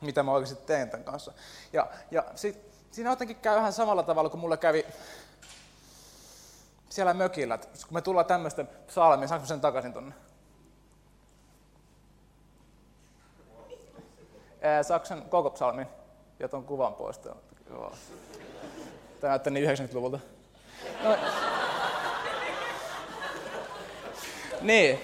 Mitä 0.00 0.22
mä 0.22 0.32
oikeasti 0.32 0.66
teen 0.66 0.90
tämän 0.90 1.04
kanssa. 1.04 1.32
Ja, 1.72 1.86
ja 2.10 2.24
sit, 2.34 2.58
siinä 2.90 3.10
jotenkin 3.10 3.36
käy 3.36 3.58
ihan 3.58 3.72
samalla 3.72 4.02
tavalla 4.02 4.30
kuin 4.30 4.40
mulle 4.40 4.56
kävi 4.56 4.86
siellä 6.90 7.14
mökillä, 7.14 7.54
että 7.54 7.68
kun 7.68 7.94
me 7.94 8.02
tullaan 8.02 8.26
tämmöistä 8.26 8.64
psalmia, 8.86 9.20
niin 9.20 9.28
saanko 9.28 9.46
sen 9.46 9.60
takaisin 9.60 9.92
tuonne? 9.92 10.14
Saanko 14.82 15.06
sen 15.06 15.22
koko 15.22 15.50
psalmin 15.50 15.86
ja 16.38 16.48
tuon 16.48 16.64
kuvan 16.64 16.94
pois. 16.94 17.18
Tämä 17.18 17.32
näyttää 19.22 19.52
niin 19.52 19.70
90-luvulta. 19.70 20.18
No. 21.02 21.16
niin. 24.60 25.00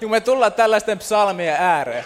Kun 0.00 0.10
me 0.10 0.20
tullaan 0.20 0.52
tällaisten 0.52 0.98
psalmien 0.98 1.56
ääreen, 1.58 2.04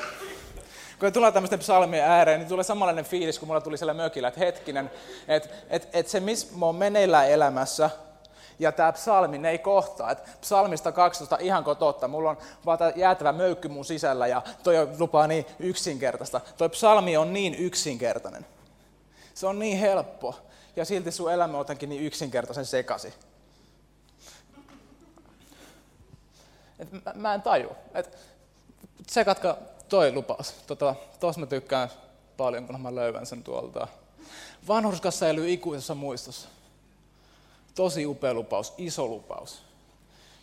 kun 0.98 1.06
me 1.06 1.10
tullaan 1.10 1.32
tämmöisten 1.32 1.58
psalmien 1.58 2.04
ääreen, 2.04 2.40
niin 2.40 2.48
tulee 2.48 2.64
samanlainen 2.64 3.04
fiilis 3.04 3.38
kuin 3.38 3.46
mulla 3.46 3.60
tuli 3.60 3.78
siellä 3.78 3.94
mökillä, 3.94 4.28
että 4.28 4.40
hetkinen, 4.40 4.90
että 5.28 5.48
et, 5.70 5.88
et 5.92 6.08
se, 6.08 6.20
missä 6.20 6.56
mä 6.56 6.66
oon 6.66 6.76
meneillään 6.76 7.30
elämässä, 7.30 7.90
ja 8.58 8.72
tämä 8.72 8.92
psalmi, 8.92 9.38
ne 9.38 9.50
ei 9.50 9.58
kohtaa. 9.58 10.10
Et 10.10 10.40
psalmista 10.40 10.92
12, 10.92 11.36
ihanko 11.40 11.74
totta, 11.74 12.08
mulla 12.08 12.30
on 12.30 12.38
vaan 12.66 12.78
tämä 12.78 12.92
jäätävä 12.96 13.32
möykky 13.32 13.68
mun 13.68 13.84
sisällä 13.84 14.26
ja 14.26 14.42
toi 14.62 14.88
lupaa 14.98 15.26
niin 15.26 15.46
yksinkertaista. 15.58 16.40
Toi 16.58 16.68
psalmi 16.68 17.16
on 17.16 17.32
niin 17.32 17.54
yksinkertainen. 17.54 18.46
Se 19.34 19.46
on 19.46 19.58
niin 19.58 19.78
helppo 19.78 20.34
ja 20.76 20.84
silti 20.84 21.12
sun 21.12 21.32
elämä 21.32 21.52
on 21.52 21.60
jotenkin 21.60 21.88
niin 21.88 22.02
yksinkertaisen 22.02 22.66
sekasi. 22.66 23.14
Et 26.78 26.92
mä, 26.92 27.12
mä 27.14 27.34
en 27.34 27.42
taju. 27.42 27.70
Et 27.94 28.18
tsekatkaa 29.06 29.56
toi 29.88 30.12
lupaus. 30.12 30.54
Tota, 30.66 30.94
tos 31.20 31.38
mä 31.38 31.46
tykkään 31.46 31.88
paljon, 32.36 32.66
kun 32.66 32.80
mä 32.80 32.94
löydän 32.94 33.26
sen 33.26 33.42
tuolta. 33.42 33.88
Vanhurskas 34.68 35.18
säilyy 35.18 35.50
ikuisessa 35.50 35.94
muistossa. 35.94 36.48
Tosi 37.74 38.06
upea 38.06 38.34
lupaus, 38.34 38.74
iso 38.78 39.06
lupaus. 39.06 39.62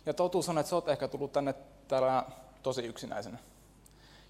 Ja 0.06 0.14
totuus 0.14 0.48
on, 0.48 0.58
että 0.58 0.70
sä 0.70 0.76
oot 0.76 0.88
ehkä 0.88 1.08
tullut 1.08 1.32
tänne 1.32 1.54
täällä 1.88 2.24
tosi 2.62 2.82
yksinäisenä. 2.82 3.38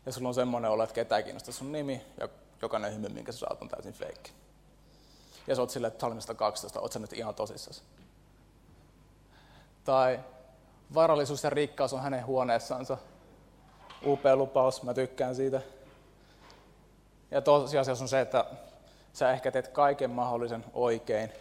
Ja 0.06 0.12
sulla 0.12 0.28
on 0.28 0.34
semmoinen 0.34 0.70
olo, 0.70 0.82
että 0.82 0.94
ketään 0.94 1.24
kiinnostaa 1.24 1.54
sun 1.54 1.72
nimi 1.72 2.02
ja 2.20 2.28
jokainen 2.62 2.94
hymy, 2.94 3.08
minkä 3.08 3.32
sä 3.32 3.38
saat, 3.38 3.62
on 3.62 3.68
täysin 3.68 3.92
feikki. 3.92 4.32
Ja 5.46 5.54
sä 5.54 5.62
oot 5.62 5.70
silleen, 5.70 5.92
että 5.92 6.34
12, 6.34 6.80
oot 6.80 6.92
sä 6.92 6.98
nyt 6.98 7.12
ihan 7.12 7.34
tosissasi. 7.34 7.82
Tai 9.84 10.20
varallisuus 10.94 11.44
ja 11.44 11.50
rikkaus 11.50 11.92
on 11.92 12.02
hänen 12.02 12.26
huoneessansa. 12.26 12.98
Upea 14.06 14.36
lupaus, 14.36 14.82
mä 14.82 14.94
tykkään 14.94 15.34
siitä. 15.34 15.62
Ja 17.30 17.40
tosiasiassa 17.40 18.04
on 18.04 18.08
se, 18.08 18.20
että 18.20 18.44
sä 19.12 19.32
ehkä 19.32 19.50
teet 19.50 19.68
kaiken 19.68 20.10
mahdollisen 20.10 20.64
oikein. 20.74 21.32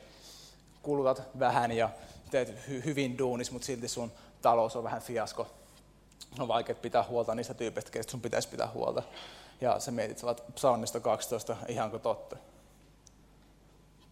Kulutat 0.81 1.23
vähän 1.39 1.71
ja 1.71 1.89
teet 2.31 2.50
hy- 2.50 2.85
hyvin 2.85 3.17
duunis, 3.17 3.51
mutta 3.51 3.65
silti 3.65 3.88
sun 3.88 4.11
talous 4.41 4.75
on 4.75 4.83
vähän 4.83 5.01
fiasko. 5.01 5.47
On 6.39 6.47
vaikea 6.47 6.75
pitää 6.75 7.03
huolta 7.03 7.35
niistä 7.35 7.53
tyypeistä, 7.53 7.91
keistä 7.91 8.11
sun 8.11 8.21
pitäisi 8.21 8.47
pitää 8.47 8.67
huolta. 8.73 9.03
Ja 9.61 9.79
sä 9.79 9.91
mietit, 9.91 10.23
että 10.23 10.43
psalmista 10.53 11.00
12, 11.00 11.57
ihanko 11.67 12.00
totta. 12.00 12.35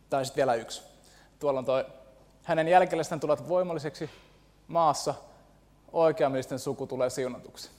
Tai 0.09 0.25
sitten 0.25 0.41
vielä 0.41 0.55
yksi. 0.55 0.81
Tuolla 1.39 1.59
on 1.59 1.65
toi, 1.65 1.85
hänen 2.43 2.67
jälkeläistään 2.67 3.19
tulet 3.19 3.47
voimalliseksi 3.47 4.09
maassa, 4.67 5.13
oikeamielisten 5.91 6.59
suku 6.59 6.87
tulee 6.87 7.09
siunatuksi. 7.09 7.69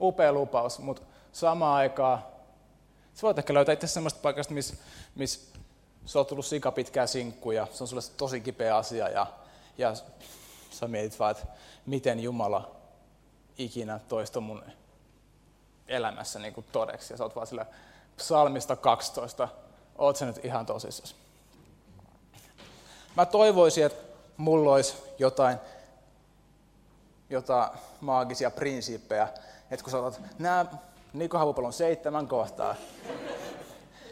Upea 0.00 0.32
lupaus, 0.32 0.78
mutta 0.78 1.02
samaan 1.32 1.76
aikaan 1.76 2.24
sä 3.14 3.22
voit 3.22 3.38
ehkä 3.38 3.54
löytää 3.54 3.72
itse 3.72 3.86
sellaista 3.86 4.20
paikasta, 4.22 4.54
missä 4.54 4.76
miss 5.14 5.52
sä 6.06 6.18
oot 6.18 6.28
tullut 6.28 6.46
sika 6.46 6.72
pitkää 6.72 7.06
sinkkuja, 7.06 7.66
se 7.72 7.84
on 7.84 7.88
sulle 7.88 8.02
tosi 8.16 8.40
kipeä 8.40 8.76
asia 8.76 9.08
ja, 9.08 9.26
ja 9.78 9.94
sä 10.70 10.88
mietit 10.88 11.18
vaan, 11.18 11.30
että 11.30 11.46
miten 11.86 12.20
Jumala 12.20 12.76
ikinä 13.58 14.00
toista 14.08 14.40
mun 14.40 14.62
elämässä 15.88 16.38
niin 16.38 16.54
kuin 16.54 16.66
todeksi. 16.72 17.12
Ja 17.12 17.16
sä 17.16 17.24
oot 17.24 17.36
vaan 17.36 17.46
sillä 17.46 17.66
psalmista 18.16 18.76
12, 18.76 19.48
oot 19.98 20.16
sä 20.16 20.26
nyt 20.26 20.44
ihan 20.44 20.66
tosissasi. 20.66 21.14
Mä 23.16 23.26
toivoisin, 23.26 23.86
että 23.86 24.02
mulla 24.36 24.72
olisi 24.72 24.94
jotain, 25.18 25.58
jotain 27.30 27.70
maagisia 28.00 28.50
prinsiippejä, 28.50 29.28
että 29.70 29.84
kun 29.84 29.90
sä 29.90 29.98
otat 29.98 30.20
nämä 30.38 30.66
Niko 31.12 31.38
Havupalon 31.38 31.72
seitsemän 31.72 32.28
kohtaa, 32.28 32.74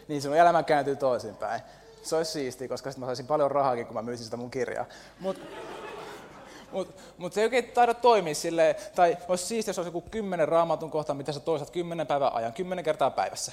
niin 0.08 0.22
sun 0.22 0.36
elämä 0.36 0.62
kääntyy 0.62 0.96
toisinpäin. 0.96 1.62
Se 2.02 2.16
olisi 2.16 2.32
siistiä, 2.32 2.68
koska 2.68 2.90
sitten 2.90 3.00
mä 3.00 3.06
saisin 3.06 3.26
paljon 3.26 3.50
rahaakin, 3.50 3.86
kun 3.86 3.94
mä 3.94 4.02
myisin 4.02 4.24
sitä 4.24 4.36
mun 4.36 4.50
kirjaa. 4.50 4.86
Mutta 5.20 5.46
mutta 6.72 7.02
mut 7.18 7.32
se 7.32 7.40
ei 7.40 7.44
oikein 7.44 7.64
taida 7.64 7.94
toimia 7.94 8.34
silleen, 8.34 8.74
tai 8.94 9.16
olisi 9.28 9.46
siistiä, 9.46 9.70
jos 9.70 9.78
olisi 9.78 9.88
joku 9.88 10.00
kymmenen 10.00 10.48
raamatun 10.48 10.90
kohta, 10.90 11.14
mitä 11.14 11.32
sä 11.32 11.40
toistat 11.40 11.70
kymmenen 11.70 12.06
päivän 12.06 12.32
ajan, 12.32 12.52
kymmenen 12.52 12.84
kertaa 12.84 13.10
päivässä. 13.10 13.52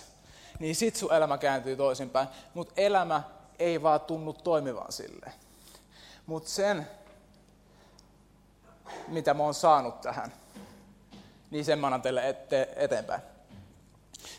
Niin 0.60 0.76
sit 0.76 0.96
sun 0.96 1.14
elämä 1.14 1.38
kääntyy 1.38 1.76
toisinpäin. 1.76 2.28
Mutta 2.54 2.74
elämä 2.78 3.24
ei 3.60 3.84
vaan 3.84 4.02
tunnu 4.02 4.34
toimivan 4.34 4.92
silleen. 4.92 5.34
Mutta 6.26 6.50
sen, 6.50 6.88
mitä 9.08 9.34
mä 9.34 9.44
oon 9.44 9.54
saanut 9.54 10.02
tähän, 10.02 10.34
niin 11.52 11.66
sen 11.66 11.80
mä 11.80 11.88
annan 11.88 12.02
teille 12.02 12.30
ette, 12.30 12.70
eteenpäin. 12.76 13.22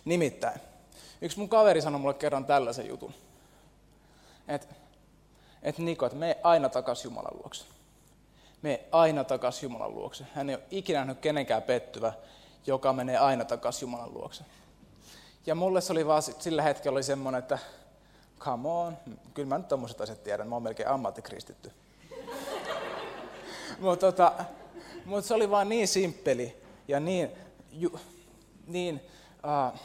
Nimittäin, 0.05 0.61
yksi 1.21 1.39
mun 1.39 1.49
kaveri 1.49 1.83
sanoi 1.83 2.01
mulle 2.01 2.15
kerran 2.15 2.45
tällaisen 2.45 2.89
jutun. 2.89 3.15
Että 4.49 4.75
et 5.63 5.79
Niko, 5.79 6.07
että 6.07 6.19
me 6.19 6.39
aina 6.43 6.69
takas 6.69 7.05
Jumalan 7.05 7.37
luokse. 7.37 7.65
Me 8.63 8.81
aina 8.93 9.25
takas 9.25 9.63
Jumalan 9.63 9.95
luokse. 9.95 10.27
Hän 10.35 10.51
ei 10.51 10.55
ole 10.55 10.65
ikinä 10.71 10.99
nähnyt 10.99 11.19
kenenkään 11.19 11.63
pettyvä, 11.63 12.13
joka 12.67 12.93
menee 12.93 13.19
aina 13.19 13.45
takas 13.45 13.83
Jumalan 13.83 14.15
luokse. 14.15 14.45
Ja 15.47 15.55
mulle 15.55 15.81
se 15.81 15.93
oli 15.93 16.07
vaan 16.07 16.23
sillä 16.23 16.63
hetkellä 16.63 16.97
oli 16.97 17.03
semmoinen, 17.03 17.39
että 17.39 17.59
come 18.39 18.69
on, 18.69 18.99
kyllä 19.35 19.49
mä 19.49 19.59
nyt 19.59 19.69
tommoset 19.69 20.01
asiat 20.01 20.23
tiedän, 20.23 20.49
mä 20.49 20.55
oon 20.55 20.63
melkein 20.63 20.89
ammattikristitty. 20.89 21.73
Mutta 23.81 24.07
tota, 24.07 24.33
mut 25.05 25.25
se 25.25 25.35
oli 25.35 25.51
vaan 25.51 25.69
niin 25.69 25.89
simppeli 25.89 26.63
ja 26.89 27.01
niin, 27.01 27.31
ju, 27.73 28.01
niin 28.67 29.01
uh, 29.35 29.81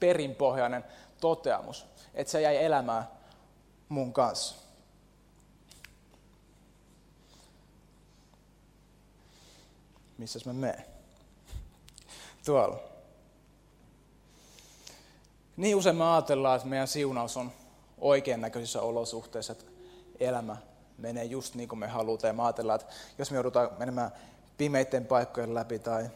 perinpohjainen 0.00 0.84
toteamus, 1.20 1.86
että 2.14 2.30
se 2.30 2.40
jäi 2.40 2.64
elämään 2.64 3.17
mun 3.88 4.12
kanssa. 4.12 4.56
Missäs 10.18 10.46
mä 10.46 10.52
menen? 10.52 10.84
Tuolla. 12.44 12.78
Niin 15.56 15.76
usein 15.76 15.96
me 15.96 16.12
ajatellaan, 16.12 16.56
että 16.56 16.68
meidän 16.68 16.88
siunaus 16.88 17.36
on 17.36 17.52
oikean 17.98 18.40
näköisissä 18.40 18.82
olosuhteissa, 18.82 19.52
että 19.52 19.64
elämä 20.20 20.56
menee 20.98 21.24
just 21.24 21.54
niin 21.54 21.68
kuin 21.68 21.78
me 21.78 21.86
halutaan. 21.86 22.28
Ja 22.28 22.32
me 22.32 22.42
ajatellaan, 22.42 22.80
että 22.80 22.92
jos 23.18 23.30
me 23.30 23.34
joudutaan 23.34 23.70
menemään 23.78 24.10
pimeiden 24.58 25.06
paikkojen 25.06 25.54
läpi 25.54 25.78
tai 25.78 26.10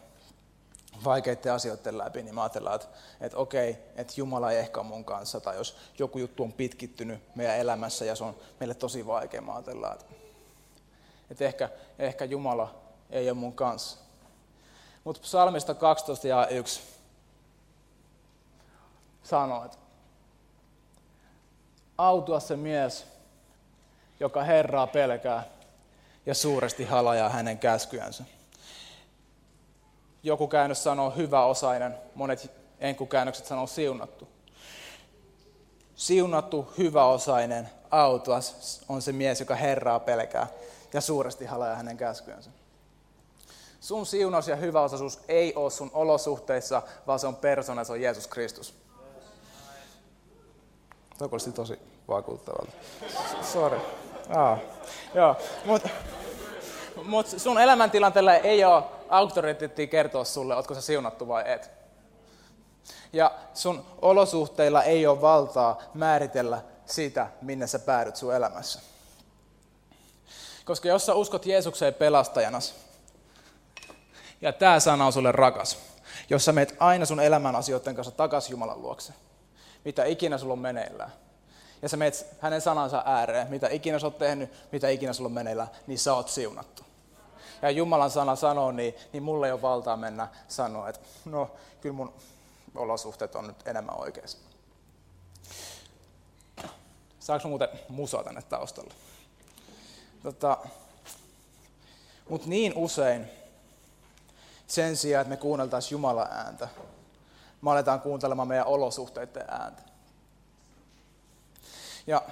vaikeiden 1.04 1.52
asioiden 1.52 1.98
läpi, 1.98 2.22
niin 2.22 2.34
me 2.34 2.40
ajatellaan, 2.40 2.74
että, 2.74 2.88
että 3.20 3.38
okei, 3.38 3.78
että 3.96 4.12
Jumala 4.16 4.52
ei 4.52 4.58
ehkä 4.58 4.80
ole 4.80 4.88
mun 4.88 5.04
kanssa, 5.04 5.40
tai 5.40 5.56
jos 5.56 5.76
joku 5.98 6.18
juttu 6.18 6.42
on 6.42 6.52
pitkittynyt 6.52 7.22
meidän 7.34 7.58
elämässä 7.58 8.04
ja 8.04 8.16
se 8.16 8.24
on 8.24 8.36
meille 8.60 8.74
tosi 8.74 9.06
vaikea, 9.06 9.40
me 9.40 9.52
ajatellaan, 9.52 9.92
että, 9.92 10.14
että 11.30 11.44
ehkä, 11.44 11.68
ehkä 11.98 12.24
Jumala 12.24 12.74
ei 13.10 13.30
ole 13.30 13.38
mun 13.38 13.52
kanssa. 13.52 13.98
Mutta 15.04 15.20
psalmista 15.20 15.74
12 15.74 16.28
ja 16.28 16.46
1 16.46 16.80
sanoo, 19.22 19.64
että 19.64 19.78
autua 21.98 22.40
se 22.40 22.56
mies, 22.56 23.06
joka 24.20 24.42
Herraa 24.42 24.86
pelkää 24.86 25.44
ja 26.26 26.34
suuresti 26.34 26.84
halajaa 26.84 27.28
hänen 27.28 27.58
käskyänsä. 27.58 28.24
Joku 30.22 30.48
käännös 30.48 30.84
sanoo 30.84 31.10
hyväosainen, 31.10 31.94
monet 32.14 32.50
enkukäännökset 32.80 33.46
sanoo 33.46 33.66
siunattu. 33.66 34.28
Siunattu, 35.94 36.72
hyväosainen, 36.78 37.70
autuas 37.90 38.80
on 38.88 39.02
se 39.02 39.12
mies, 39.12 39.40
joka 39.40 39.54
Herraa 39.54 40.00
pelkää 40.00 40.46
ja 40.92 41.00
suuresti 41.00 41.44
halajaa 41.44 41.76
hänen 41.76 41.96
käskyänsä. 41.96 42.50
Sun 43.80 44.06
siunaus 44.06 44.48
ja 44.48 44.56
hyväosaisuus 44.56 45.20
ei 45.28 45.54
ole 45.54 45.70
sun 45.70 45.90
olosuhteissa, 45.94 46.82
vaan 47.06 47.18
se 47.18 47.26
on 47.26 47.36
persona, 47.36 47.84
se 47.84 47.92
on 47.92 48.00
Jeesus 48.00 48.26
Kristus. 48.26 48.74
Tuo 51.18 51.28
kuulosti 51.28 51.52
tosi 51.52 51.78
vakuuttavalta. 52.08 52.72
Sorry. 53.42 53.80
Ah, 54.28 54.58
joo, 55.14 55.36
mutta 55.64 55.88
mut 57.04 57.26
sun 57.26 57.60
elämäntilanteella 57.60 58.34
ei 58.34 58.64
ole 58.64 58.84
auktoriteettia 59.08 59.86
kertoa 59.86 60.24
sulle, 60.24 60.56
ootko 60.56 60.74
sä 60.74 60.80
siunattu 60.80 61.28
vai 61.28 61.42
et. 61.46 61.70
Ja 63.12 63.32
sun 63.54 63.84
olosuhteilla 64.02 64.82
ei 64.82 65.06
ole 65.06 65.20
valtaa 65.20 65.82
määritellä 65.94 66.62
sitä, 66.86 67.26
minne 67.42 67.66
sä 67.66 67.78
päädyt 67.78 68.16
sun 68.16 68.34
elämässä. 68.34 68.80
Koska 70.64 70.88
jos 70.88 71.06
sä 71.06 71.14
uskot 71.14 71.46
Jeesukseen 71.46 71.94
pelastajanas, 71.94 72.74
ja 74.40 74.52
tämä 74.52 74.80
sana 74.80 75.06
on 75.06 75.12
sulle 75.12 75.32
rakas, 75.32 75.78
jos 76.30 76.44
sä 76.44 76.52
meet 76.52 76.76
aina 76.78 77.06
sun 77.06 77.20
elämän 77.20 77.56
asioiden 77.56 77.94
kanssa 77.94 78.10
takaisin 78.10 78.50
Jumalan 78.50 78.82
luokse, 78.82 79.12
mitä 79.84 80.04
ikinä 80.04 80.38
sulla 80.38 80.52
on 80.52 80.58
meneillään, 80.58 81.12
ja 81.82 81.88
sä 81.88 81.96
meet 81.96 82.26
hänen 82.40 82.60
sanansa 82.60 83.02
ääreen, 83.06 83.50
mitä 83.50 83.68
ikinä 83.68 83.98
sä 83.98 84.06
oot 84.06 84.18
tehnyt, 84.18 84.50
mitä 84.72 84.88
ikinä 84.88 85.12
sulla 85.12 85.28
on 85.28 85.32
meneillään, 85.32 85.68
niin 85.86 85.98
sä 85.98 86.14
oot 86.14 86.28
siunattu. 86.28 86.82
ja 87.62 87.70
Jumalan 87.70 88.10
sana 88.10 88.36
sanoo, 88.36 88.72
niin, 88.72 88.94
niin 89.12 89.22
mulle 89.22 89.46
ei 89.46 89.52
ole 89.52 89.62
valtaa 89.62 89.96
mennä 89.96 90.28
sanoa, 90.48 90.88
että 90.88 91.00
no 91.24 91.50
kyllä 91.80 91.94
mun 91.94 92.14
olosuhteet 92.74 93.34
on 93.34 93.46
nyt 93.46 93.66
enemmän 93.66 94.00
oikeassa. 94.00 94.38
Saanko 97.20 97.48
muuten 97.48 97.68
musaa 97.88 98.24
tänne 98.24 98.42
taustalle? 98.42 98.94
Tota, 100.22 100.58
Mutta 102.28 102.48
niin 102.48 102.72
usein 102.76 103.30
sen 104.66 104.96
sijaan, 104.96 105.22
että 105.22 105.30
me 105.30 105.36
kuunneltaisiin 105.36 105.90
Jumalan 105.90 106.28
ääntä, 106.32 106.68
me 107.62 107.70
aletaan 107.70 108.00
kuuntelemaan 108.00 108.48
meidän 108.48 108.66
olosuhteiden 108.66 109.44
ääntä. 109.48 109.91
Ja 112.06 112.22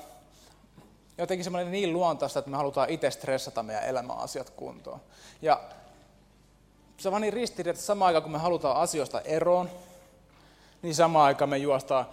jotenkin 1.18 1.44
semmoinen 1.44 1.72
niin 1.72 1.92
luontaista, 1.92 2.38
että 2.38 2.50
me 2.50 2.56
halutaan 2.56 2.90
itse 2.90 3.10
stressata 3.10 3.62
meidän 3.62 3.84
elämän 3.84 4.18
asiat 4.18 4.50
kuntoon. 4.50 5.00
Ja 5.42 5.60
se 6.96 7.08
on 7.08 7.12
vaan 7.12 7.22
niin 7.22 7.32
ristiriita, 7.32 7.70
että 7.70 7.86
samaan 7.86 8.06
aikaan 8.06 8.22
kun 8.22 8.32
me 8.32 8.38
halutaan 8.38 8.76
asioista 8.76 9.20
eroon, 9.20 9.70
niin 10.82 10.94
samaan 10.94 11.26
aikaan 11.26 11.50
me 11.50 11.58
juostaan 11.58 12.06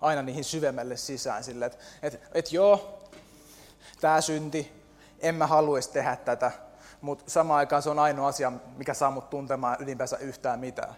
aina 0.00 0.22
niihin 0.22 0.44
syvemmälle 0.44 0.96
sisään 0.96 1.44
sille, 1.44 1.66
että 1.66 1.78
et, 2.02 2.20
et 2.32 2.52
joo, 2.52 2.98
tämä 4.00 4.20
synti, 4.20 4.72
en 5.20 5.34
mä 5.34 5.46
haluaisi 5.46 5.90
tehdä 5.90 6.16
tätä, 6.16 6.52
mutta 7.06 7.30
samaan 7.30 7.58
aikaan 7.58 7.82
se 7.82 7.90
on 7.90 7.98
ainoa 7.98 8.28
asia, 8.28 8.52
mikä 8.76 8.94
saa 8.94 9.10
mut 9.10 9.30
tuntemaan 9.30 9.76
ylipäänsä 9.80 10.16
yhtään 10.16 10.60
mitään. 10.60 10.94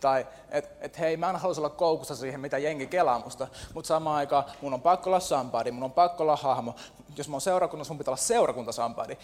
Tai 0.00 0.26
että 0.50 0.70
et, 0.80 0.98
hei, 0.98 1.16
mä 1.16 1.30
en 1.30 1.36
halua 1.36 1.56
olla 1.58 1.68
koukussa 1.68 2.16
siihen, 2.16 2.40
mitä 2.40 2.58
jengi 2.58 2.86
kelaa 2.86 3.18
musta, 3.18 3.48
mutta 3.74 3.88
samaan 3.88 4.16
aikaan 4.16 4.44
mun 4.60 4.74
on 4.74 4.82
pakko 4.82 5.10
olla 5.10 5.20
sampadi, 5.20 5.70
mun 5.70 5.82
on 5.82 5.92
pakko 5.92 6.22
olla 6.22 6.36
hahmo. 6.36 6.74
Jos 7.16 7.28
mä 7.28 7.34
oon 7.34 7.40
seurakunnassa, 7.40 7.94
mun 7.94 7.98
pitää 7.98 8.12
olla 8.12 8.22
seurakunta 8.22 8.72
sampadi. 8.72 9.16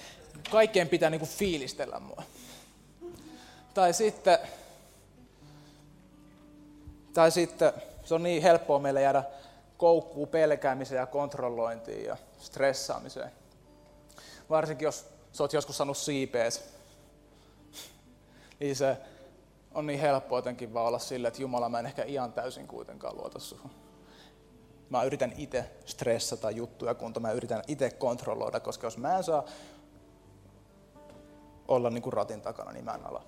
Kaikkeen 0.51 0.89
pitää 0.89 1.11
niinku 1.11 1.27
fiilistellä 1.27 2.01
mua. 2.01 2.23
Tai 3.75 3.93
sitten, 3.93 4.39
tai 7.15 7.31
sitten 7.31 7.73
se 8.05 8.15
on 8.15 8.23
niin 8.23 8.43
helppoa 8.43 8.79
meille 8.79 9.03
jäädä 9.03 9.25
koukkuun 9.77 10.29
pelkäämiseen 10.29 11.01
ja 11.01 11.07
kontrollointiin 11.07 12.05
ja 12.05 12.17
stressaamiseen. 12.39 13.31
Varsinkin 14.51 14.87
jos 14.87 15.18
sä 15.33 15.45
oot 15.45 15.53
joskus 15.53 15.77
saanut 15.77 15.97
siipees, 15.97 16.75
niin 18.61 18.77
se 18.77 18.97
on 19.75 19.87
niin 19.87 20.01
helppo 20.01 20.39
jotenkin 20.39 20.75
vaan 20.75 20.87
olla 20.87 20.99
silleen, 20.99 21.29
että 21.29 21.43
Jumala, 21.43 21.69
mä 21.69 21.79
en 21.79 21.87
ehkä 21.87 22.05
ihan 22.05 22.33
täysin 22.33 22.69
kuitenkaan 22.69 23.17
luota 23.17 23.39
suhun. 23.39 23.71
Mä 24.91 25.03
yritän 25.03 25.33
itse 25.37 25.71
stressata 25.87 26.51
juttuja, 26.51 26.95
kun 26.95 27.13
mä 27.21 27.33
yritän 27.33 27.63
itse 27.67 27.91
kontrolloida, 27.91 28.61
koska 28.61 28.87
jos 28.87 28.99
mä 28.99 29.17
en 29.17 29.25
saa 29.25 29.45
olla 31.69 31.91
niin 31.91 32.03
kuin 32.03 32.13
ratin 32.13 32.41
takana, 32.41 32.73
niin 32.73 32.85
mä 32.85 32.95
en 32.95 33.07
ala. 33.07 33.23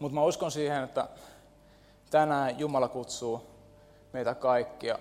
Mutta 0.00 0.14
mä 0.14 0.22
uskon 0.24 0.50
siihen, 0.50 0.82
että 0.82 1.08
tänään 2.10 2.58
Jumala 2.58 2.88
kutsuu 2.88 3.46
meitä 4.12 4.34
kaikkia 4.34 4.98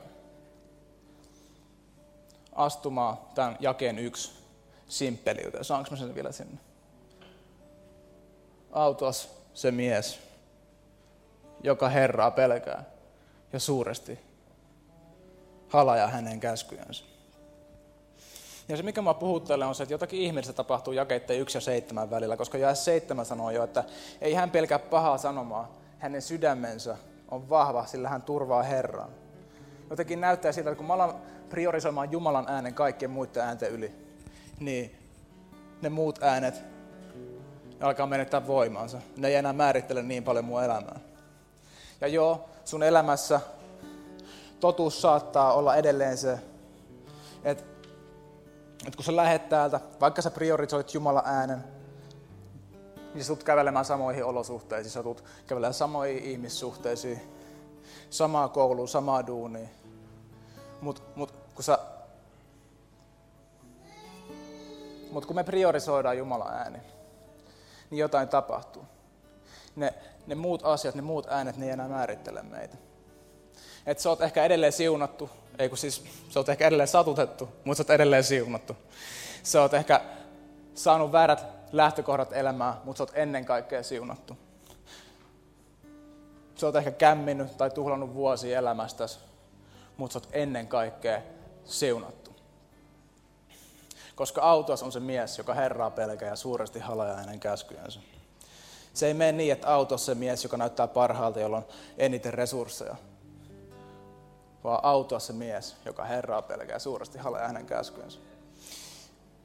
astumaan 2.55 3.17
tämän 3.36 3.57
jakeen 3.60 4.00
yksi 4.00 4.31
simppeliyteen. 4.88 5.63
Saanko 5.63 5.91
mä 5.91 5.98
sen 5.98 6.15
vielä 6.15 6.31
sinne? 6.31 6.57
Autos 8.72 9.29
se 9.53 9.72
mies, 9.72 10.19
joka 11.63 11.89
Herraa 11.89 12.31
pelkää 12.31 12.83
ja 13.53 13.60
suuresti 13.60 14.19
halajaa 15.70 16.07
hänen 16.07 16.39
käskyjänsä. 16.39 17.03
Ja 18.70 18.77
se, 18.77 18.83
mikä 18.83 19.01
mä 19.01 19.13
puhuttelen, 19.13 19.68
on 19.68 19.75
se, 19.75 19.83
että 19.83 19.94
jotakin 19.94 20.20
ihmeellistä 20.20 20.53
tapahtuu 20.53 20.94
jakeitteen 20.94 21.39
1 21.39 21.57
ja 21.57 21.61
7 21.61 22.09
välillä, 22.09 22.37
koska 22.37 22.57
jae 22.57 22.75
7 22.75 23.25
sanoo 23.25 23.51
jo, 23.51 23.63
että 23.63 23.83
ei 24.22 24.33
hän 24.33 24.51
pelkää 24.51 24.79
pahaa 24.79 25.18
sanomaa, 25.18 25.72
hänen 26.00 26.22
sydämensä 26.22 26.98
on 27.31 27.50
vahva, 27.50 27.85
sillä 27.85 28.09
hän 28.09 28.22
turvaa 28.22 28.63
Herran. 28.63 29.09
Jotenkin 29.89 30.22
näyttää 30.22 30.51
siltä, 30.51 30.70
että 30.70 30.77
kun 30.77 30.85
priorisoimaan 31.53 32.11
Jumalan 32.11 32.46
äänen 32.48 32.74
kaikkien 32.74 33.11
muiden 33.11 33.44
äänten 33.44 33.72
yli, 33.72 33.96
niin 34.59 34.96
ne 35.81 35.89
muut 35.89 36.24
äänet 36.24 36.63
ne 37.79 37.85
alkaa 37.85 38.07
menettää 38.07 38.48
voimansa. 38.48 38.98
Ne 39.18 39.27
ei 39.27 39.35
enää 39.35 39.53
määrittele 39.53 40.03
niin 40.03 40.24
paljon 40.24 40.46
mun 40.46 40.63
elämää. 40.63 41.00
Ja 42.01 42.07
joo, 42.07 42.50
sun 42.66 42.83
elämässä 42.83 43.42
totuus 44.59 45.01
saattaa 45.01 45.53
olla 45.53 45.75
edelleen 45.75 46.18
se, 46.18 46.39
että, 47.44 47.63
että 48.85 48.96
kun 48.96 49.05
sä 49.05 49.16
lähet 49.16 49.50
täältä, 49.50 49.79
vaikka 50.01 50.22
sä 50.22 50.31
priorisoit 50.31 50.94
Jumalan 50.94 51.24
äänen, 51.25 51.63
niin 53.13 53.24
sä 53.24 53.27
tulet 53.27 53.44
kävelemään 53.44 53.85
samoihin 53.85 54.25
olosuhteisiin, 54.25 54.92
sä 54.92 55.03
tulet 55.03 55.24
kävelemään 55.48 55.74
samoihin 55.74 56.24
ihmissuhteisiin, 56.24 57.22
samaa 58.09 58.48
kouluun, 58.48 58.87
samaa 58.87 59.27
duunia. 59.27 59.68
Mutta 60.81 61.01
mut, 61.16 61.43
kun 61.55 61.63
sä 61.63 61.77
Mutta 65.13 65.27
kun 65.27 65.35
me 65.35 65.44
priorisoidaan 65.44 66.18
Jumalan 66.18 66.53
ääni, 66.53 66.79
niin 67.89 68.00
jotain 68.00 68.27
tapahtuu. 68.27 68.85
Ne, 69.75 69.94
ne 70.27 70.35
muut 70.35 70.66
asiat, 70.66 70.96
ne 70.96 71.01
muut 71.01 71.27
äänet, 71.29 71.57
ne 71.57 71.66
ei 71.66 71.72
enää 71.72 71.87
määrittele 71.87 72.44
meitä. 72.44 72.77
Et 73.85 74.00
sä 74.00 74.09
oot 74.09 74.22
ehkä 74.22 74.46
edelleen 74.46 74.72
siunattu, 74.72 75.29
ei 75.59 75.70
kun 75.70 75.77
siis 75.77 76.03
sä 76.29 76.39
oot 76.39 76.50
ehkä 76.50 76.68
edelleen 76.68 76.87
satutettu, 76.87 77.50
mutta 77.63 77.77
sä 77.77 77.83
oot 77.83 77.89
edelleen 77.89 78.24
siunattu. 78.24 78.75
Sä 79.44 79.61
oot 79.61 79.74
ehkä 79.74 80.01
saanut 80.75 81.11
väärät 81.11 81.46
lähtökohdat 81.72 82.33
elämää, 82.33 82.77
mutta 82.83 82.98
sä 82.98 83.03
oot 83.03 83.11
ennen 83.13 83.46
kaikkea 83.46 83.83
siunattu. 83.83 84.37
Sä 86.55 86.66
oot 86.66 86.75
ehkä 86.75 86.92
kämminnyt 86.92 87.57
tai 87.57 87.70
tuhlannut 87.70 88.13
vuosia 88.13 88.59
elämästäsi, 88.59 89.20
mutta 89.98 90.13
sä 90.13 90.20
oot 90.20 90.29
ennen 90.31 90.68
kaikkea 90.68 91.22
siunattu. 91.66 92.32
Koska 94.16 94.42
autos 94.42 94.84
on 94.84 94.92
se 94.92 95.00
mies, 95.00 95.38
joka 95.38 95.54
Herraa 95.54 95.90
pelkää 95.90 96.30
ja 96.30 96.36
suuresti 96.36 96.80
halajaa 96.80 97.18
hänen 97.18 97.40
käskyjensä. 97.40 98.00
Se 98.94 99.08
ei 99.08 99.14
mene 99.14 99.32
niin, 99.32 99.54
että 99.54 99.74
autos 99.74 100.06
se 100.06 100.16
mies, 100.16 100.44
joka 100.44 100.58
näyttää 100.58 100.88
parhaalta, 100.88 101.40
jolla 101.40 101.58
on 101.58 101.66
eniten 101.98 102.34
resursseja. 102.34 102.96
Vaan 104.64 104.80
autos 104.84 105.28
se 105.28 105.34
mies, 105.34 105.76
joka 105.86 106.04
Herraa 106.04 106.42
pelkää 106.42 106.80
suuresti 106.80 107.18
halajaa 107.18 107.48
hänen 107.48 107.66
käskyjensä. 107.66 108.20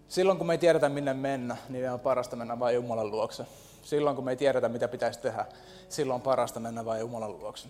Silloin 0.08 0.38
kun 0.38 0.46
me 0.46 0.54
ei 0.54 0.58
tiedetä 0.58 0.88
minne 0.88 1.14
mennä, 1.14 1.56
niin 1.68 1.90
on 1.90 2.00
parasta 2.00 2.36
mennä 2.36 2.58
vain 2.58 2.74
Jumalan 2.74 3.10
luokse. 3.10 3.46
Silloin 3.82 4.16
kun 4.16 4.24
me 4.24 4.30
ei 4.30 4.36
tiedetä 4.36 4.68
mitä 4.68 4.88
pitäisi 4.88 5.20
tehdä, 5.20 5.46
silloin 5.88 6.14
on 6.14 6.20
parasta 6.22 6.60
mennä 6.60 6.84
vain 6.84 7.00
Jumalan 7.00 7.38
luokse. 7.38 7.68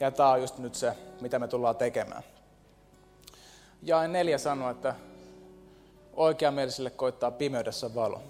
Ja 0.00 0.10
tämä 0.10 0.30
on 0.30 0.40
just 0.40 0.58
nyt 0.58 0.74
se, 0.74 0.96
mitä 1.20 1.38
me 1.38 1.48
tullaan 1.48 1.76
tekemään. 1.76 2.22
Ja 3.82 4.08
neljä 4.08 4.38
sanoo, 4.38 4.70
että 4.70 4.94
oikeamielisille 6.12 6.90
koittaa 6.90 7.30
pimeydessä 7.30 7.94
valo. 7.94 8.22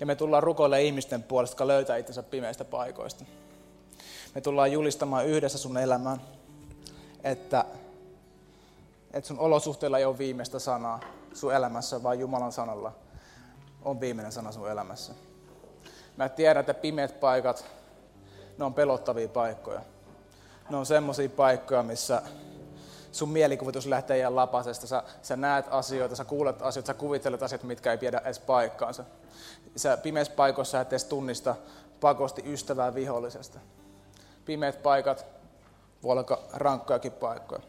Ja 0.00 0.06
me 0.06 0.14
tullaan 0.14 0.42
rukoille 0.42 0.82
ihmisten 0.82 1.22
puolesta, 1.22 1.52
jotka 1.52 1.66
löytää 1.66 1.96
itsensä 1.96 2.22
pimeistä 2.22 2.64
paikoista. 2.64 3.24
Me 4.34 4.40
tullaan 4.40 4.72
julistamaan 4.72 5.26
yhdessä 5.26 5.58
sun 5.58 5.78
elämään, 5.78 6.20
että, 7.24 7.64
että 9.12 9.28
sun 9.28 9.38
olosuhteilla 9.38 9.98
ei 9.98 10.04
ole 10.04 10.18
viimeistä 10.18 10.58
sanaa 10.58 11.00
sun 11.34 11.54
elämässä, 11.54 12.02
vaan 12.02 12.18
Jumalan 12.18 12.52
sanalla 12.52 12.92
on 13.82 14.00
viimeinen 14.00 14.32
sana 14.32 14.52
sun 14.52 14.70
elämässä. 14.70 15.12
Mä 16.16 16.28
tiedän, 16.28 16.60
että 16.60 16.74
pimeät 16.74 17.20
paikat, 17.20 17.64
ne 18.58 18.64
on 18.64 18.74
pelottavia 18.74 19.28
paikkoja. 19.28 19.80
Ne 20.70 20.76
on 20.76 20.86
semmoisia 20.86 21.28
paikkoja, 21.28 21.82
missä 21.82 22.22
sun 23.14 23.28
mielikuvitus 23.28 23.86
lähtee 23.86 24.18
ihan 24.18 24.36
lapasesta. 24.36 24.86
Sä, 24.86 25.02
sä 25.22 25.36
näet 25.36 25.66
asioita, 25.70 26.16
sä 26.16 26.24
kuulet 26.24 26.62
asioita, 26.62 26.86
sä 26.86 26.94
kuvittelet 26.94 27.42
asioita, 27.42 27.66
mitkä 27.66 27.90
ei 27.90 27.98
pidä 27.98 28.22
edes 28.24 28.38
paikkaansa. 28.38 29.04
Sä 29.76 29.96
pimeässä 29.96 30.32
paikoissa 30.36 30.80
et 30.80 30.88
edes 30.88 31.04
tunnista 31.04 31.56
pakosti 32.00 32.42
ystävää 32.46 32.94
vihollisesta. 32.94 33.58
Pimeät 34.44 34.82
paikat 34.82 35.26
voi 36.02 36.12
olla 36.12 36.38
rankkojakin 36.52 37.12
paikkoja. 37.12 37.62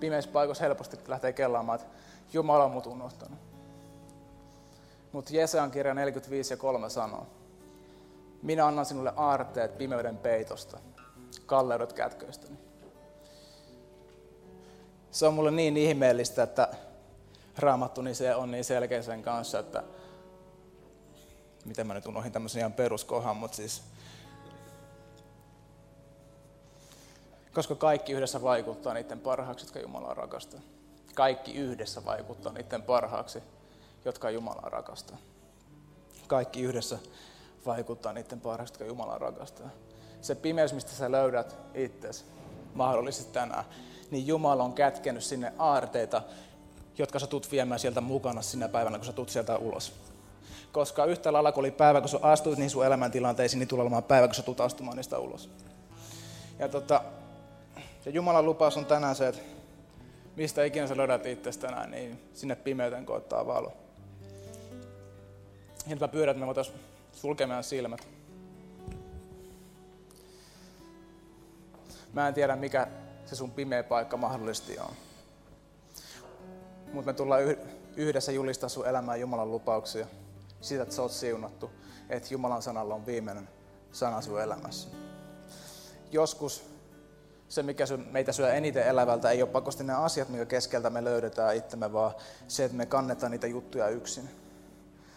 Pimeissä 0.00 0.30
paikoissa 0.30 0.64
helposti 0.64 0.96
lähtee 1.08 1.32
kellaamaan, 1.32 1.80
että 1.80 1.92
Jumala 2.32 2.64
on 2.64 2.70
mut 2.70 2.86
unohtanut. 2.86 3.38
Mutta 5.12 5.36
Jesajan 5.36 5.70
kirja 5.70 5.94
45 5.94 6.52
ja 6.52 6.56
3 6.56 6.90
sanoo, 6.90 7.26
minä 8.42 8.66
annan 8.66 8.86
sinulle 8.86 9.12
aarteet 9.16 9.78
pimeyden 9.78 10.18
peitosta, 10.18 10.78
kalleudet 11.46 11.92
kätköistäni 11.92 12.67
se 15.10 15.26
on 15.26 15.34
mulle 15.34 15.50
niin 15.50 15.76
ihmeellistä, 15.76 16.42
että 16.42 16.68
raamattu 17.58 18.02
niin 18.02 18.16
se 18.16 18.34
on 18.34 18.50
niin 18.50 18.64
selkeä 18.64 19.02
sen 19.02 19.22
kanssa, 19.22 19.58
että 19.58 19.82
miten 21.64 21.86
mä 21.86 21.94
nyt 21.94 22.06
unohdin 22.06 22.32
tämmöisen 22.32 22.60
ihan 22.60 22.72
peruskohan, 22.72 23.36
mutta 23.36 23.56
siis 23.56 23.82
koska 27.54 27.74
kaikki 27.74 28.12
yhdessä 28.12 28.42
vaikuttaa 28.42 28.94
niiden 28.94 29.20
parhaaksi, 29.20 29.64
jotka 29.64 29.80
Jumala 29.80 30.14
rakastaa. 30.14 30.60
Kaikki 31.14 31.54
yhdessä 31.54 32.04
vaikuttaa 32.04 32.52
niiden 32.52 32.82
parhaaksi, 32.82 33.42
jotka 34.04 34.30
Jumalaa 34.30 34.68
rakastaa. 34.68 35.16
Kaikki 36.26 36.62
yhdessä 36.62 36.98
vaikuttaa 37.66 38.12
niiden 38.12 38.40
parhaista, 38.40 38.74
jotka 38.74 38.84
Jumalaa 38.84 39.18
rakastaa. 39.18 39.70
Se 40.20 40.34
pimeys, 40.34 40.72
mistä 40.72 40.90
sä 40.90 41.12
löydät 41.12 41.56
itsesi 41.74 42.24
mahdollisesti 42.74 43.32
tänään, 43.32 43.64
niin 44.10 44.26
Jumala 44.26 44.64
on 44.64 44.72
kätkenyt 44.72 45.24
sinne 45.24 45.52
aarteita, 45.58 46.22
jotka 46.98 47.18
sä 47.18 47.26
tulet 47.26 47.50
viemään 47.52 47.80
sieltä 47.80 48.00
mukana 48.00 48.42
sinä 48.42 48.68
päivänä, 48.68 48.98
kun 48.98 49.06
sä 49.06 49.12
tulet 49.12 49.28
sieltä 49.28 49.58
ulos. 49.58 49.92
Koska 50.72 51.04
yhtä 51.04 51.32
lailla, 51.32 51.52
kun 51.52 51.60
oli 51.60 51.70
päivä, 51.70 52.00
kun 52.00 52.08
sä 52.08 52.18
astuit 52.22 52.58
niin 52.58 52.70
sun 52.70 52.86
elämäntilanteisiin, 52.86 53.58
niin 53.58 53.68
tulee 53.68 53.82
olemaan 53.82 54.02
päivä, 54.02 54.28
kun 54.28 54.34
sä 54.34 54.42
tulet 54.42 54.60
astumaan 54.60 54.96
niistä 54.96 55.18
ulos. 55.18 55.50
Ja, 56.58 56.68
tota, 56.68 57.04
ja 58.04 58.12
Jumalan 58.12 58.46
lupaus 58.46 58.76
on 58.76 58.86
tänään 58.86 59.16
se, 59.16 59.28
että 59.28 59.42
mistä 60.36 60.64
ikinä 60.64 60.86
sä 60.86 60.96
löydät 60.96 61.26
itsestä 61.26 61.66
tänään, 61.66 61.90
niin 61.90 62.20
sinne 62.34 62.56
pimeyteen 62.56 63.06
koittaa 63.06 63.46
valo. 63.46 63.72
Ja 65.84 65.90
nyt 65.90 66.00
mä 66.00 66.08
pyydän, 66.08 66.30
että 66.30 66.40
me 66.40 66.46
voitaisiin 66.46 66.78
sulkea 67.12 67.46
meidän 67.46 67.64
silmät. 67.64 68.08
Mä 72.12 72.28
en 72.28 72.34
tiedä, 72.34 72.56
mikä 72.56 72.86
se 73.28 73.36
sun 73.36 73.50
pimeä 73.50 73.82
paikka 73.82 74.16
mahdollisesti 74.16 74.78
on. 74.78 74.94
Mutta 76.92 77.10
me 77.10 77.16
tullaan 77.16 77.42
yhdessä 77.96 78.32
julistaa 78.32 78.68
sun 78.68 78.86
elämää 78.86 79.16
Jumalan 79.16 79.50
lupauksia. 79.50 80.06
Siitä, 80.60 80.82
että 80.82 80.94
sä 80.94 81.02
oot 81.02 81.12
siunattu. 81.12 81.70
Että 82.08 82.28
Jumalan 82.34 82.62
sanalla 82.62 82.94
on 82.94 83.06
viimeinen 83.06 83.48
sana 83.92 84.20
sun 84.20 84.42
elämässä. 84.42 84.88
Joskus 86.12 86.64
se, 87.48 87.62
mikä 87.62 87.84
meitä 88.10 88.32
syö 88.32 88.52
eniten 88.52 88.86
elävältä, 88.86 89.30
ei 89.30 89.42
ole 89.42 89.50
pakosti 89.50 89.84
ne 89.84 89.94
asiat, 89.94 90.28
mikä 90.28 90.46
keskeltä 90.46 90.90
me 90.90 91.04
löydetään 91.04 91.56
itsemme, 91.56 91.92
vaan 91.92 92.14
se, 92.48 92.64
että 92.64 92.76
me 92.76 92.86
kannetaan 92.86 93.32
niitä 93.32 93.46
juttuja 93.46 93.88
yksin. 93.88 94.28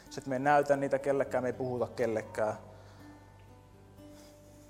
Se, 0.09 0.19
että 0.19 0.29
me 0.29 0.35
ei 0.35 0.39
näytä 0.39 0.77
niitä 0.77 0.99
kellekään, 0.99 1.43
me 1.43 1.49
ei 1.49 1.53
puhuta 1.53 1.87
kellekään. 1.87 2.57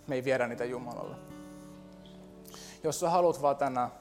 Me 0.07 0.15
ei 0.15 0.23
viedä 0.23 0.47
niitä 0.47 0.65
Jumalalle. 0.65 1.30
Jos 2.83 2.99
sä 2.99 3.09
haluat 3.09 3.41
vaan 3.41 3.57
tänään, 3.57 3.91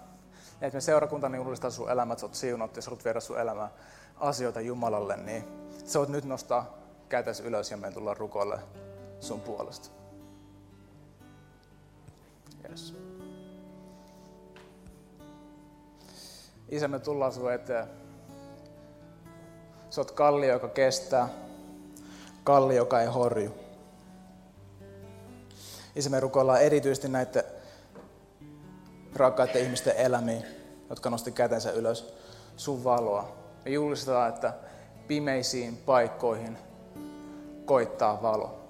että 0.61 0.77
me 0.77 0.81
seurakuntani 0.81 1.37
julistaa 1.37 1.71
sun 1.71 1.90
elämät, 1.90 2.19
sä 2.19 2.27
oot 2.27 2.35
siunattu 2.35 2.79
ja 2.79 2.83
sä 2.83 2.90
haluat 2.90 3.05
viedä 3.05 3.21
sun 3.21 3.38
elämää 3.38 3.71
asioita 4.16 4.61
Jumalalle, 4.61 5.16
niin 5.16 5.45
sä 5.85 5.99
voit 5.99 6.09
nyt 6.09 6.25
nostaa 6.25 6.79
kätes 7.09 7.40
ylös 7.40 7.71
ja 7.71 7.77
me 7.77 7.90
tullaan 7.90 8.16
rukoille 8.16 8.59
sun 9.21 9.40
puolesta. 9.40 9.88
Yes. 12.69 12.95
Isä, 16.69 16.88
me 16.88 16.99
tullaan 16.99 17.33
sun 17.33 17.53
eteen. 17.53 17.87
Sä 19.90 20.01
oot 20.01 20.11
kallio, 20.11 20.53
joka 20.53 20.69
kestää. 20.69 21.29
Kalli, 22.45 22.77
joka 22.77 23.01
ei 23.01 23.07
horju. 23.07 23.55
Isä, 25.97 26.11
me 26.11 26.21
rukoillaan 26.21 26.62
erityisesti 26.62 27.09
näiden 27.09 27.45
rakkaiden 29.16 29.62
ihmisten 29.62 29.96
elämiin, 29.96 30.44
jotka 30.90 31.11
nosti 31.11 31.33
kätensä 31.33 31.70
ylös 31.70 32.14
sun 32.57 32.85
valoa. 32.85 33.37
Me 33.64 33.70
julistetaan, 33.70 34.29
että 34.29 34.53
pimeisiin 35.09 35.77
paikkoihin 35.77 36.59
koittaa 37.64 38.23
valo. 38.23 38.61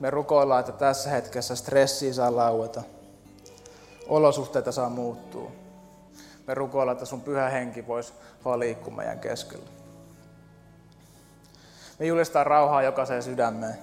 Me 0.00 0.10
rukoillaan, 0.10 0.60
että 0.60 0.72
tässä 0.72 1.10
hetkessä 1.10 1.56
stressi 1.56 2.14
saa 2.14 2.36
laueta. 2.36 2.82
Olosuhteita 4.08 4.72
saa 4.72 4.88
muuttua. 4.88 5.50
Me 6.46 6.54
rukoillaan, 6.54 6.94
että 6.94 7.06
sun 7.06 7.20
pyhä 7.20 7.48
henki 7.48 7.86
voisi 7.86 8.12
vaan 8.44 8.60
liikkua 8.60 8.94
meidän 8.94 9.20
keskellä. 9.20 9.68
Me 11.98 12.06
julistaa 12.06 12.44
rauhaa 12.44 12.82
jokaiseen 12.82 13.22
sydämeen. 13.22 13.78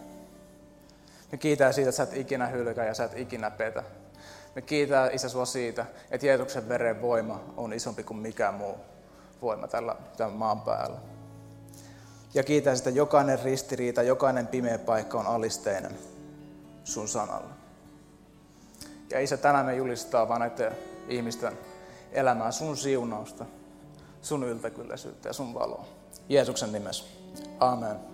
Me 1.32 1.38
kiitää 1.38 1.72
siitä, 1.72 1.90
että 1.90 1.98
sä 1.98 2.04
et 2.04 2.18
ikinä 2.18 2.48
hylkä 2.48 2.84
ja 2.84 2.94
sä 2.94 3.04
et 3.04 3.18
ikinä 3.18 3.52
petä. 3.52 3.84
Me 4.56 4.62
kiitää 4.62 5.10
Isä 5.10 5.30
sua 5.30 5.46
siitä, 5.46 5.86
että 6.12 6.28
Jeesuksen 6.28 6.70
veren 6.70 7.02
voima 7.02 7.44
on 7.58 7.74
isompi 7.74 8.04
kuin 8.04 8.18
mikään 8.18 8.54
muu 8.54 8.76
voima 9.42 9.68
tällä, 9.68 9.96
tämän 10.18 10.34
maan 10.34 10.62
päällä. 10.62 10.98
Ja 12.34 12.44
kiitää 12.44 12.76
sitä, 12.76 12.90
jokainen 12.90 13.40
ristiriita, 13.44 14.04
jokainen 14.04 14.48
pimeä 14.48 14.80
paikka 14.80 15.20
on 15.20 15.28
alisteinen 15.28 15.98
sun 16.84 17.08
sanalle. 17.08 17.54
Ja 19.10 19.20
Isä, 19.20 19.38
tänään 19.38 19.66
me 19.66 19.76
julistaa 19.76 20.28
vaan 20.28 20.40
näiden 20.40 20.78
ihmisten 21.08 21.58
elämää 22.12 22.52
sun 22.52 22.78
siunausta, 22.78 23.46
sun 24.22 24.44
yltäkylläisyyttä 24.44 25.30
ja 25.30 25.34
sun 25.34 25.54
valoa. 25.54 25.86
Jeesuksen 26.30 26.72
nimessä. 26.72 27.06
Amen. 27.60 28.11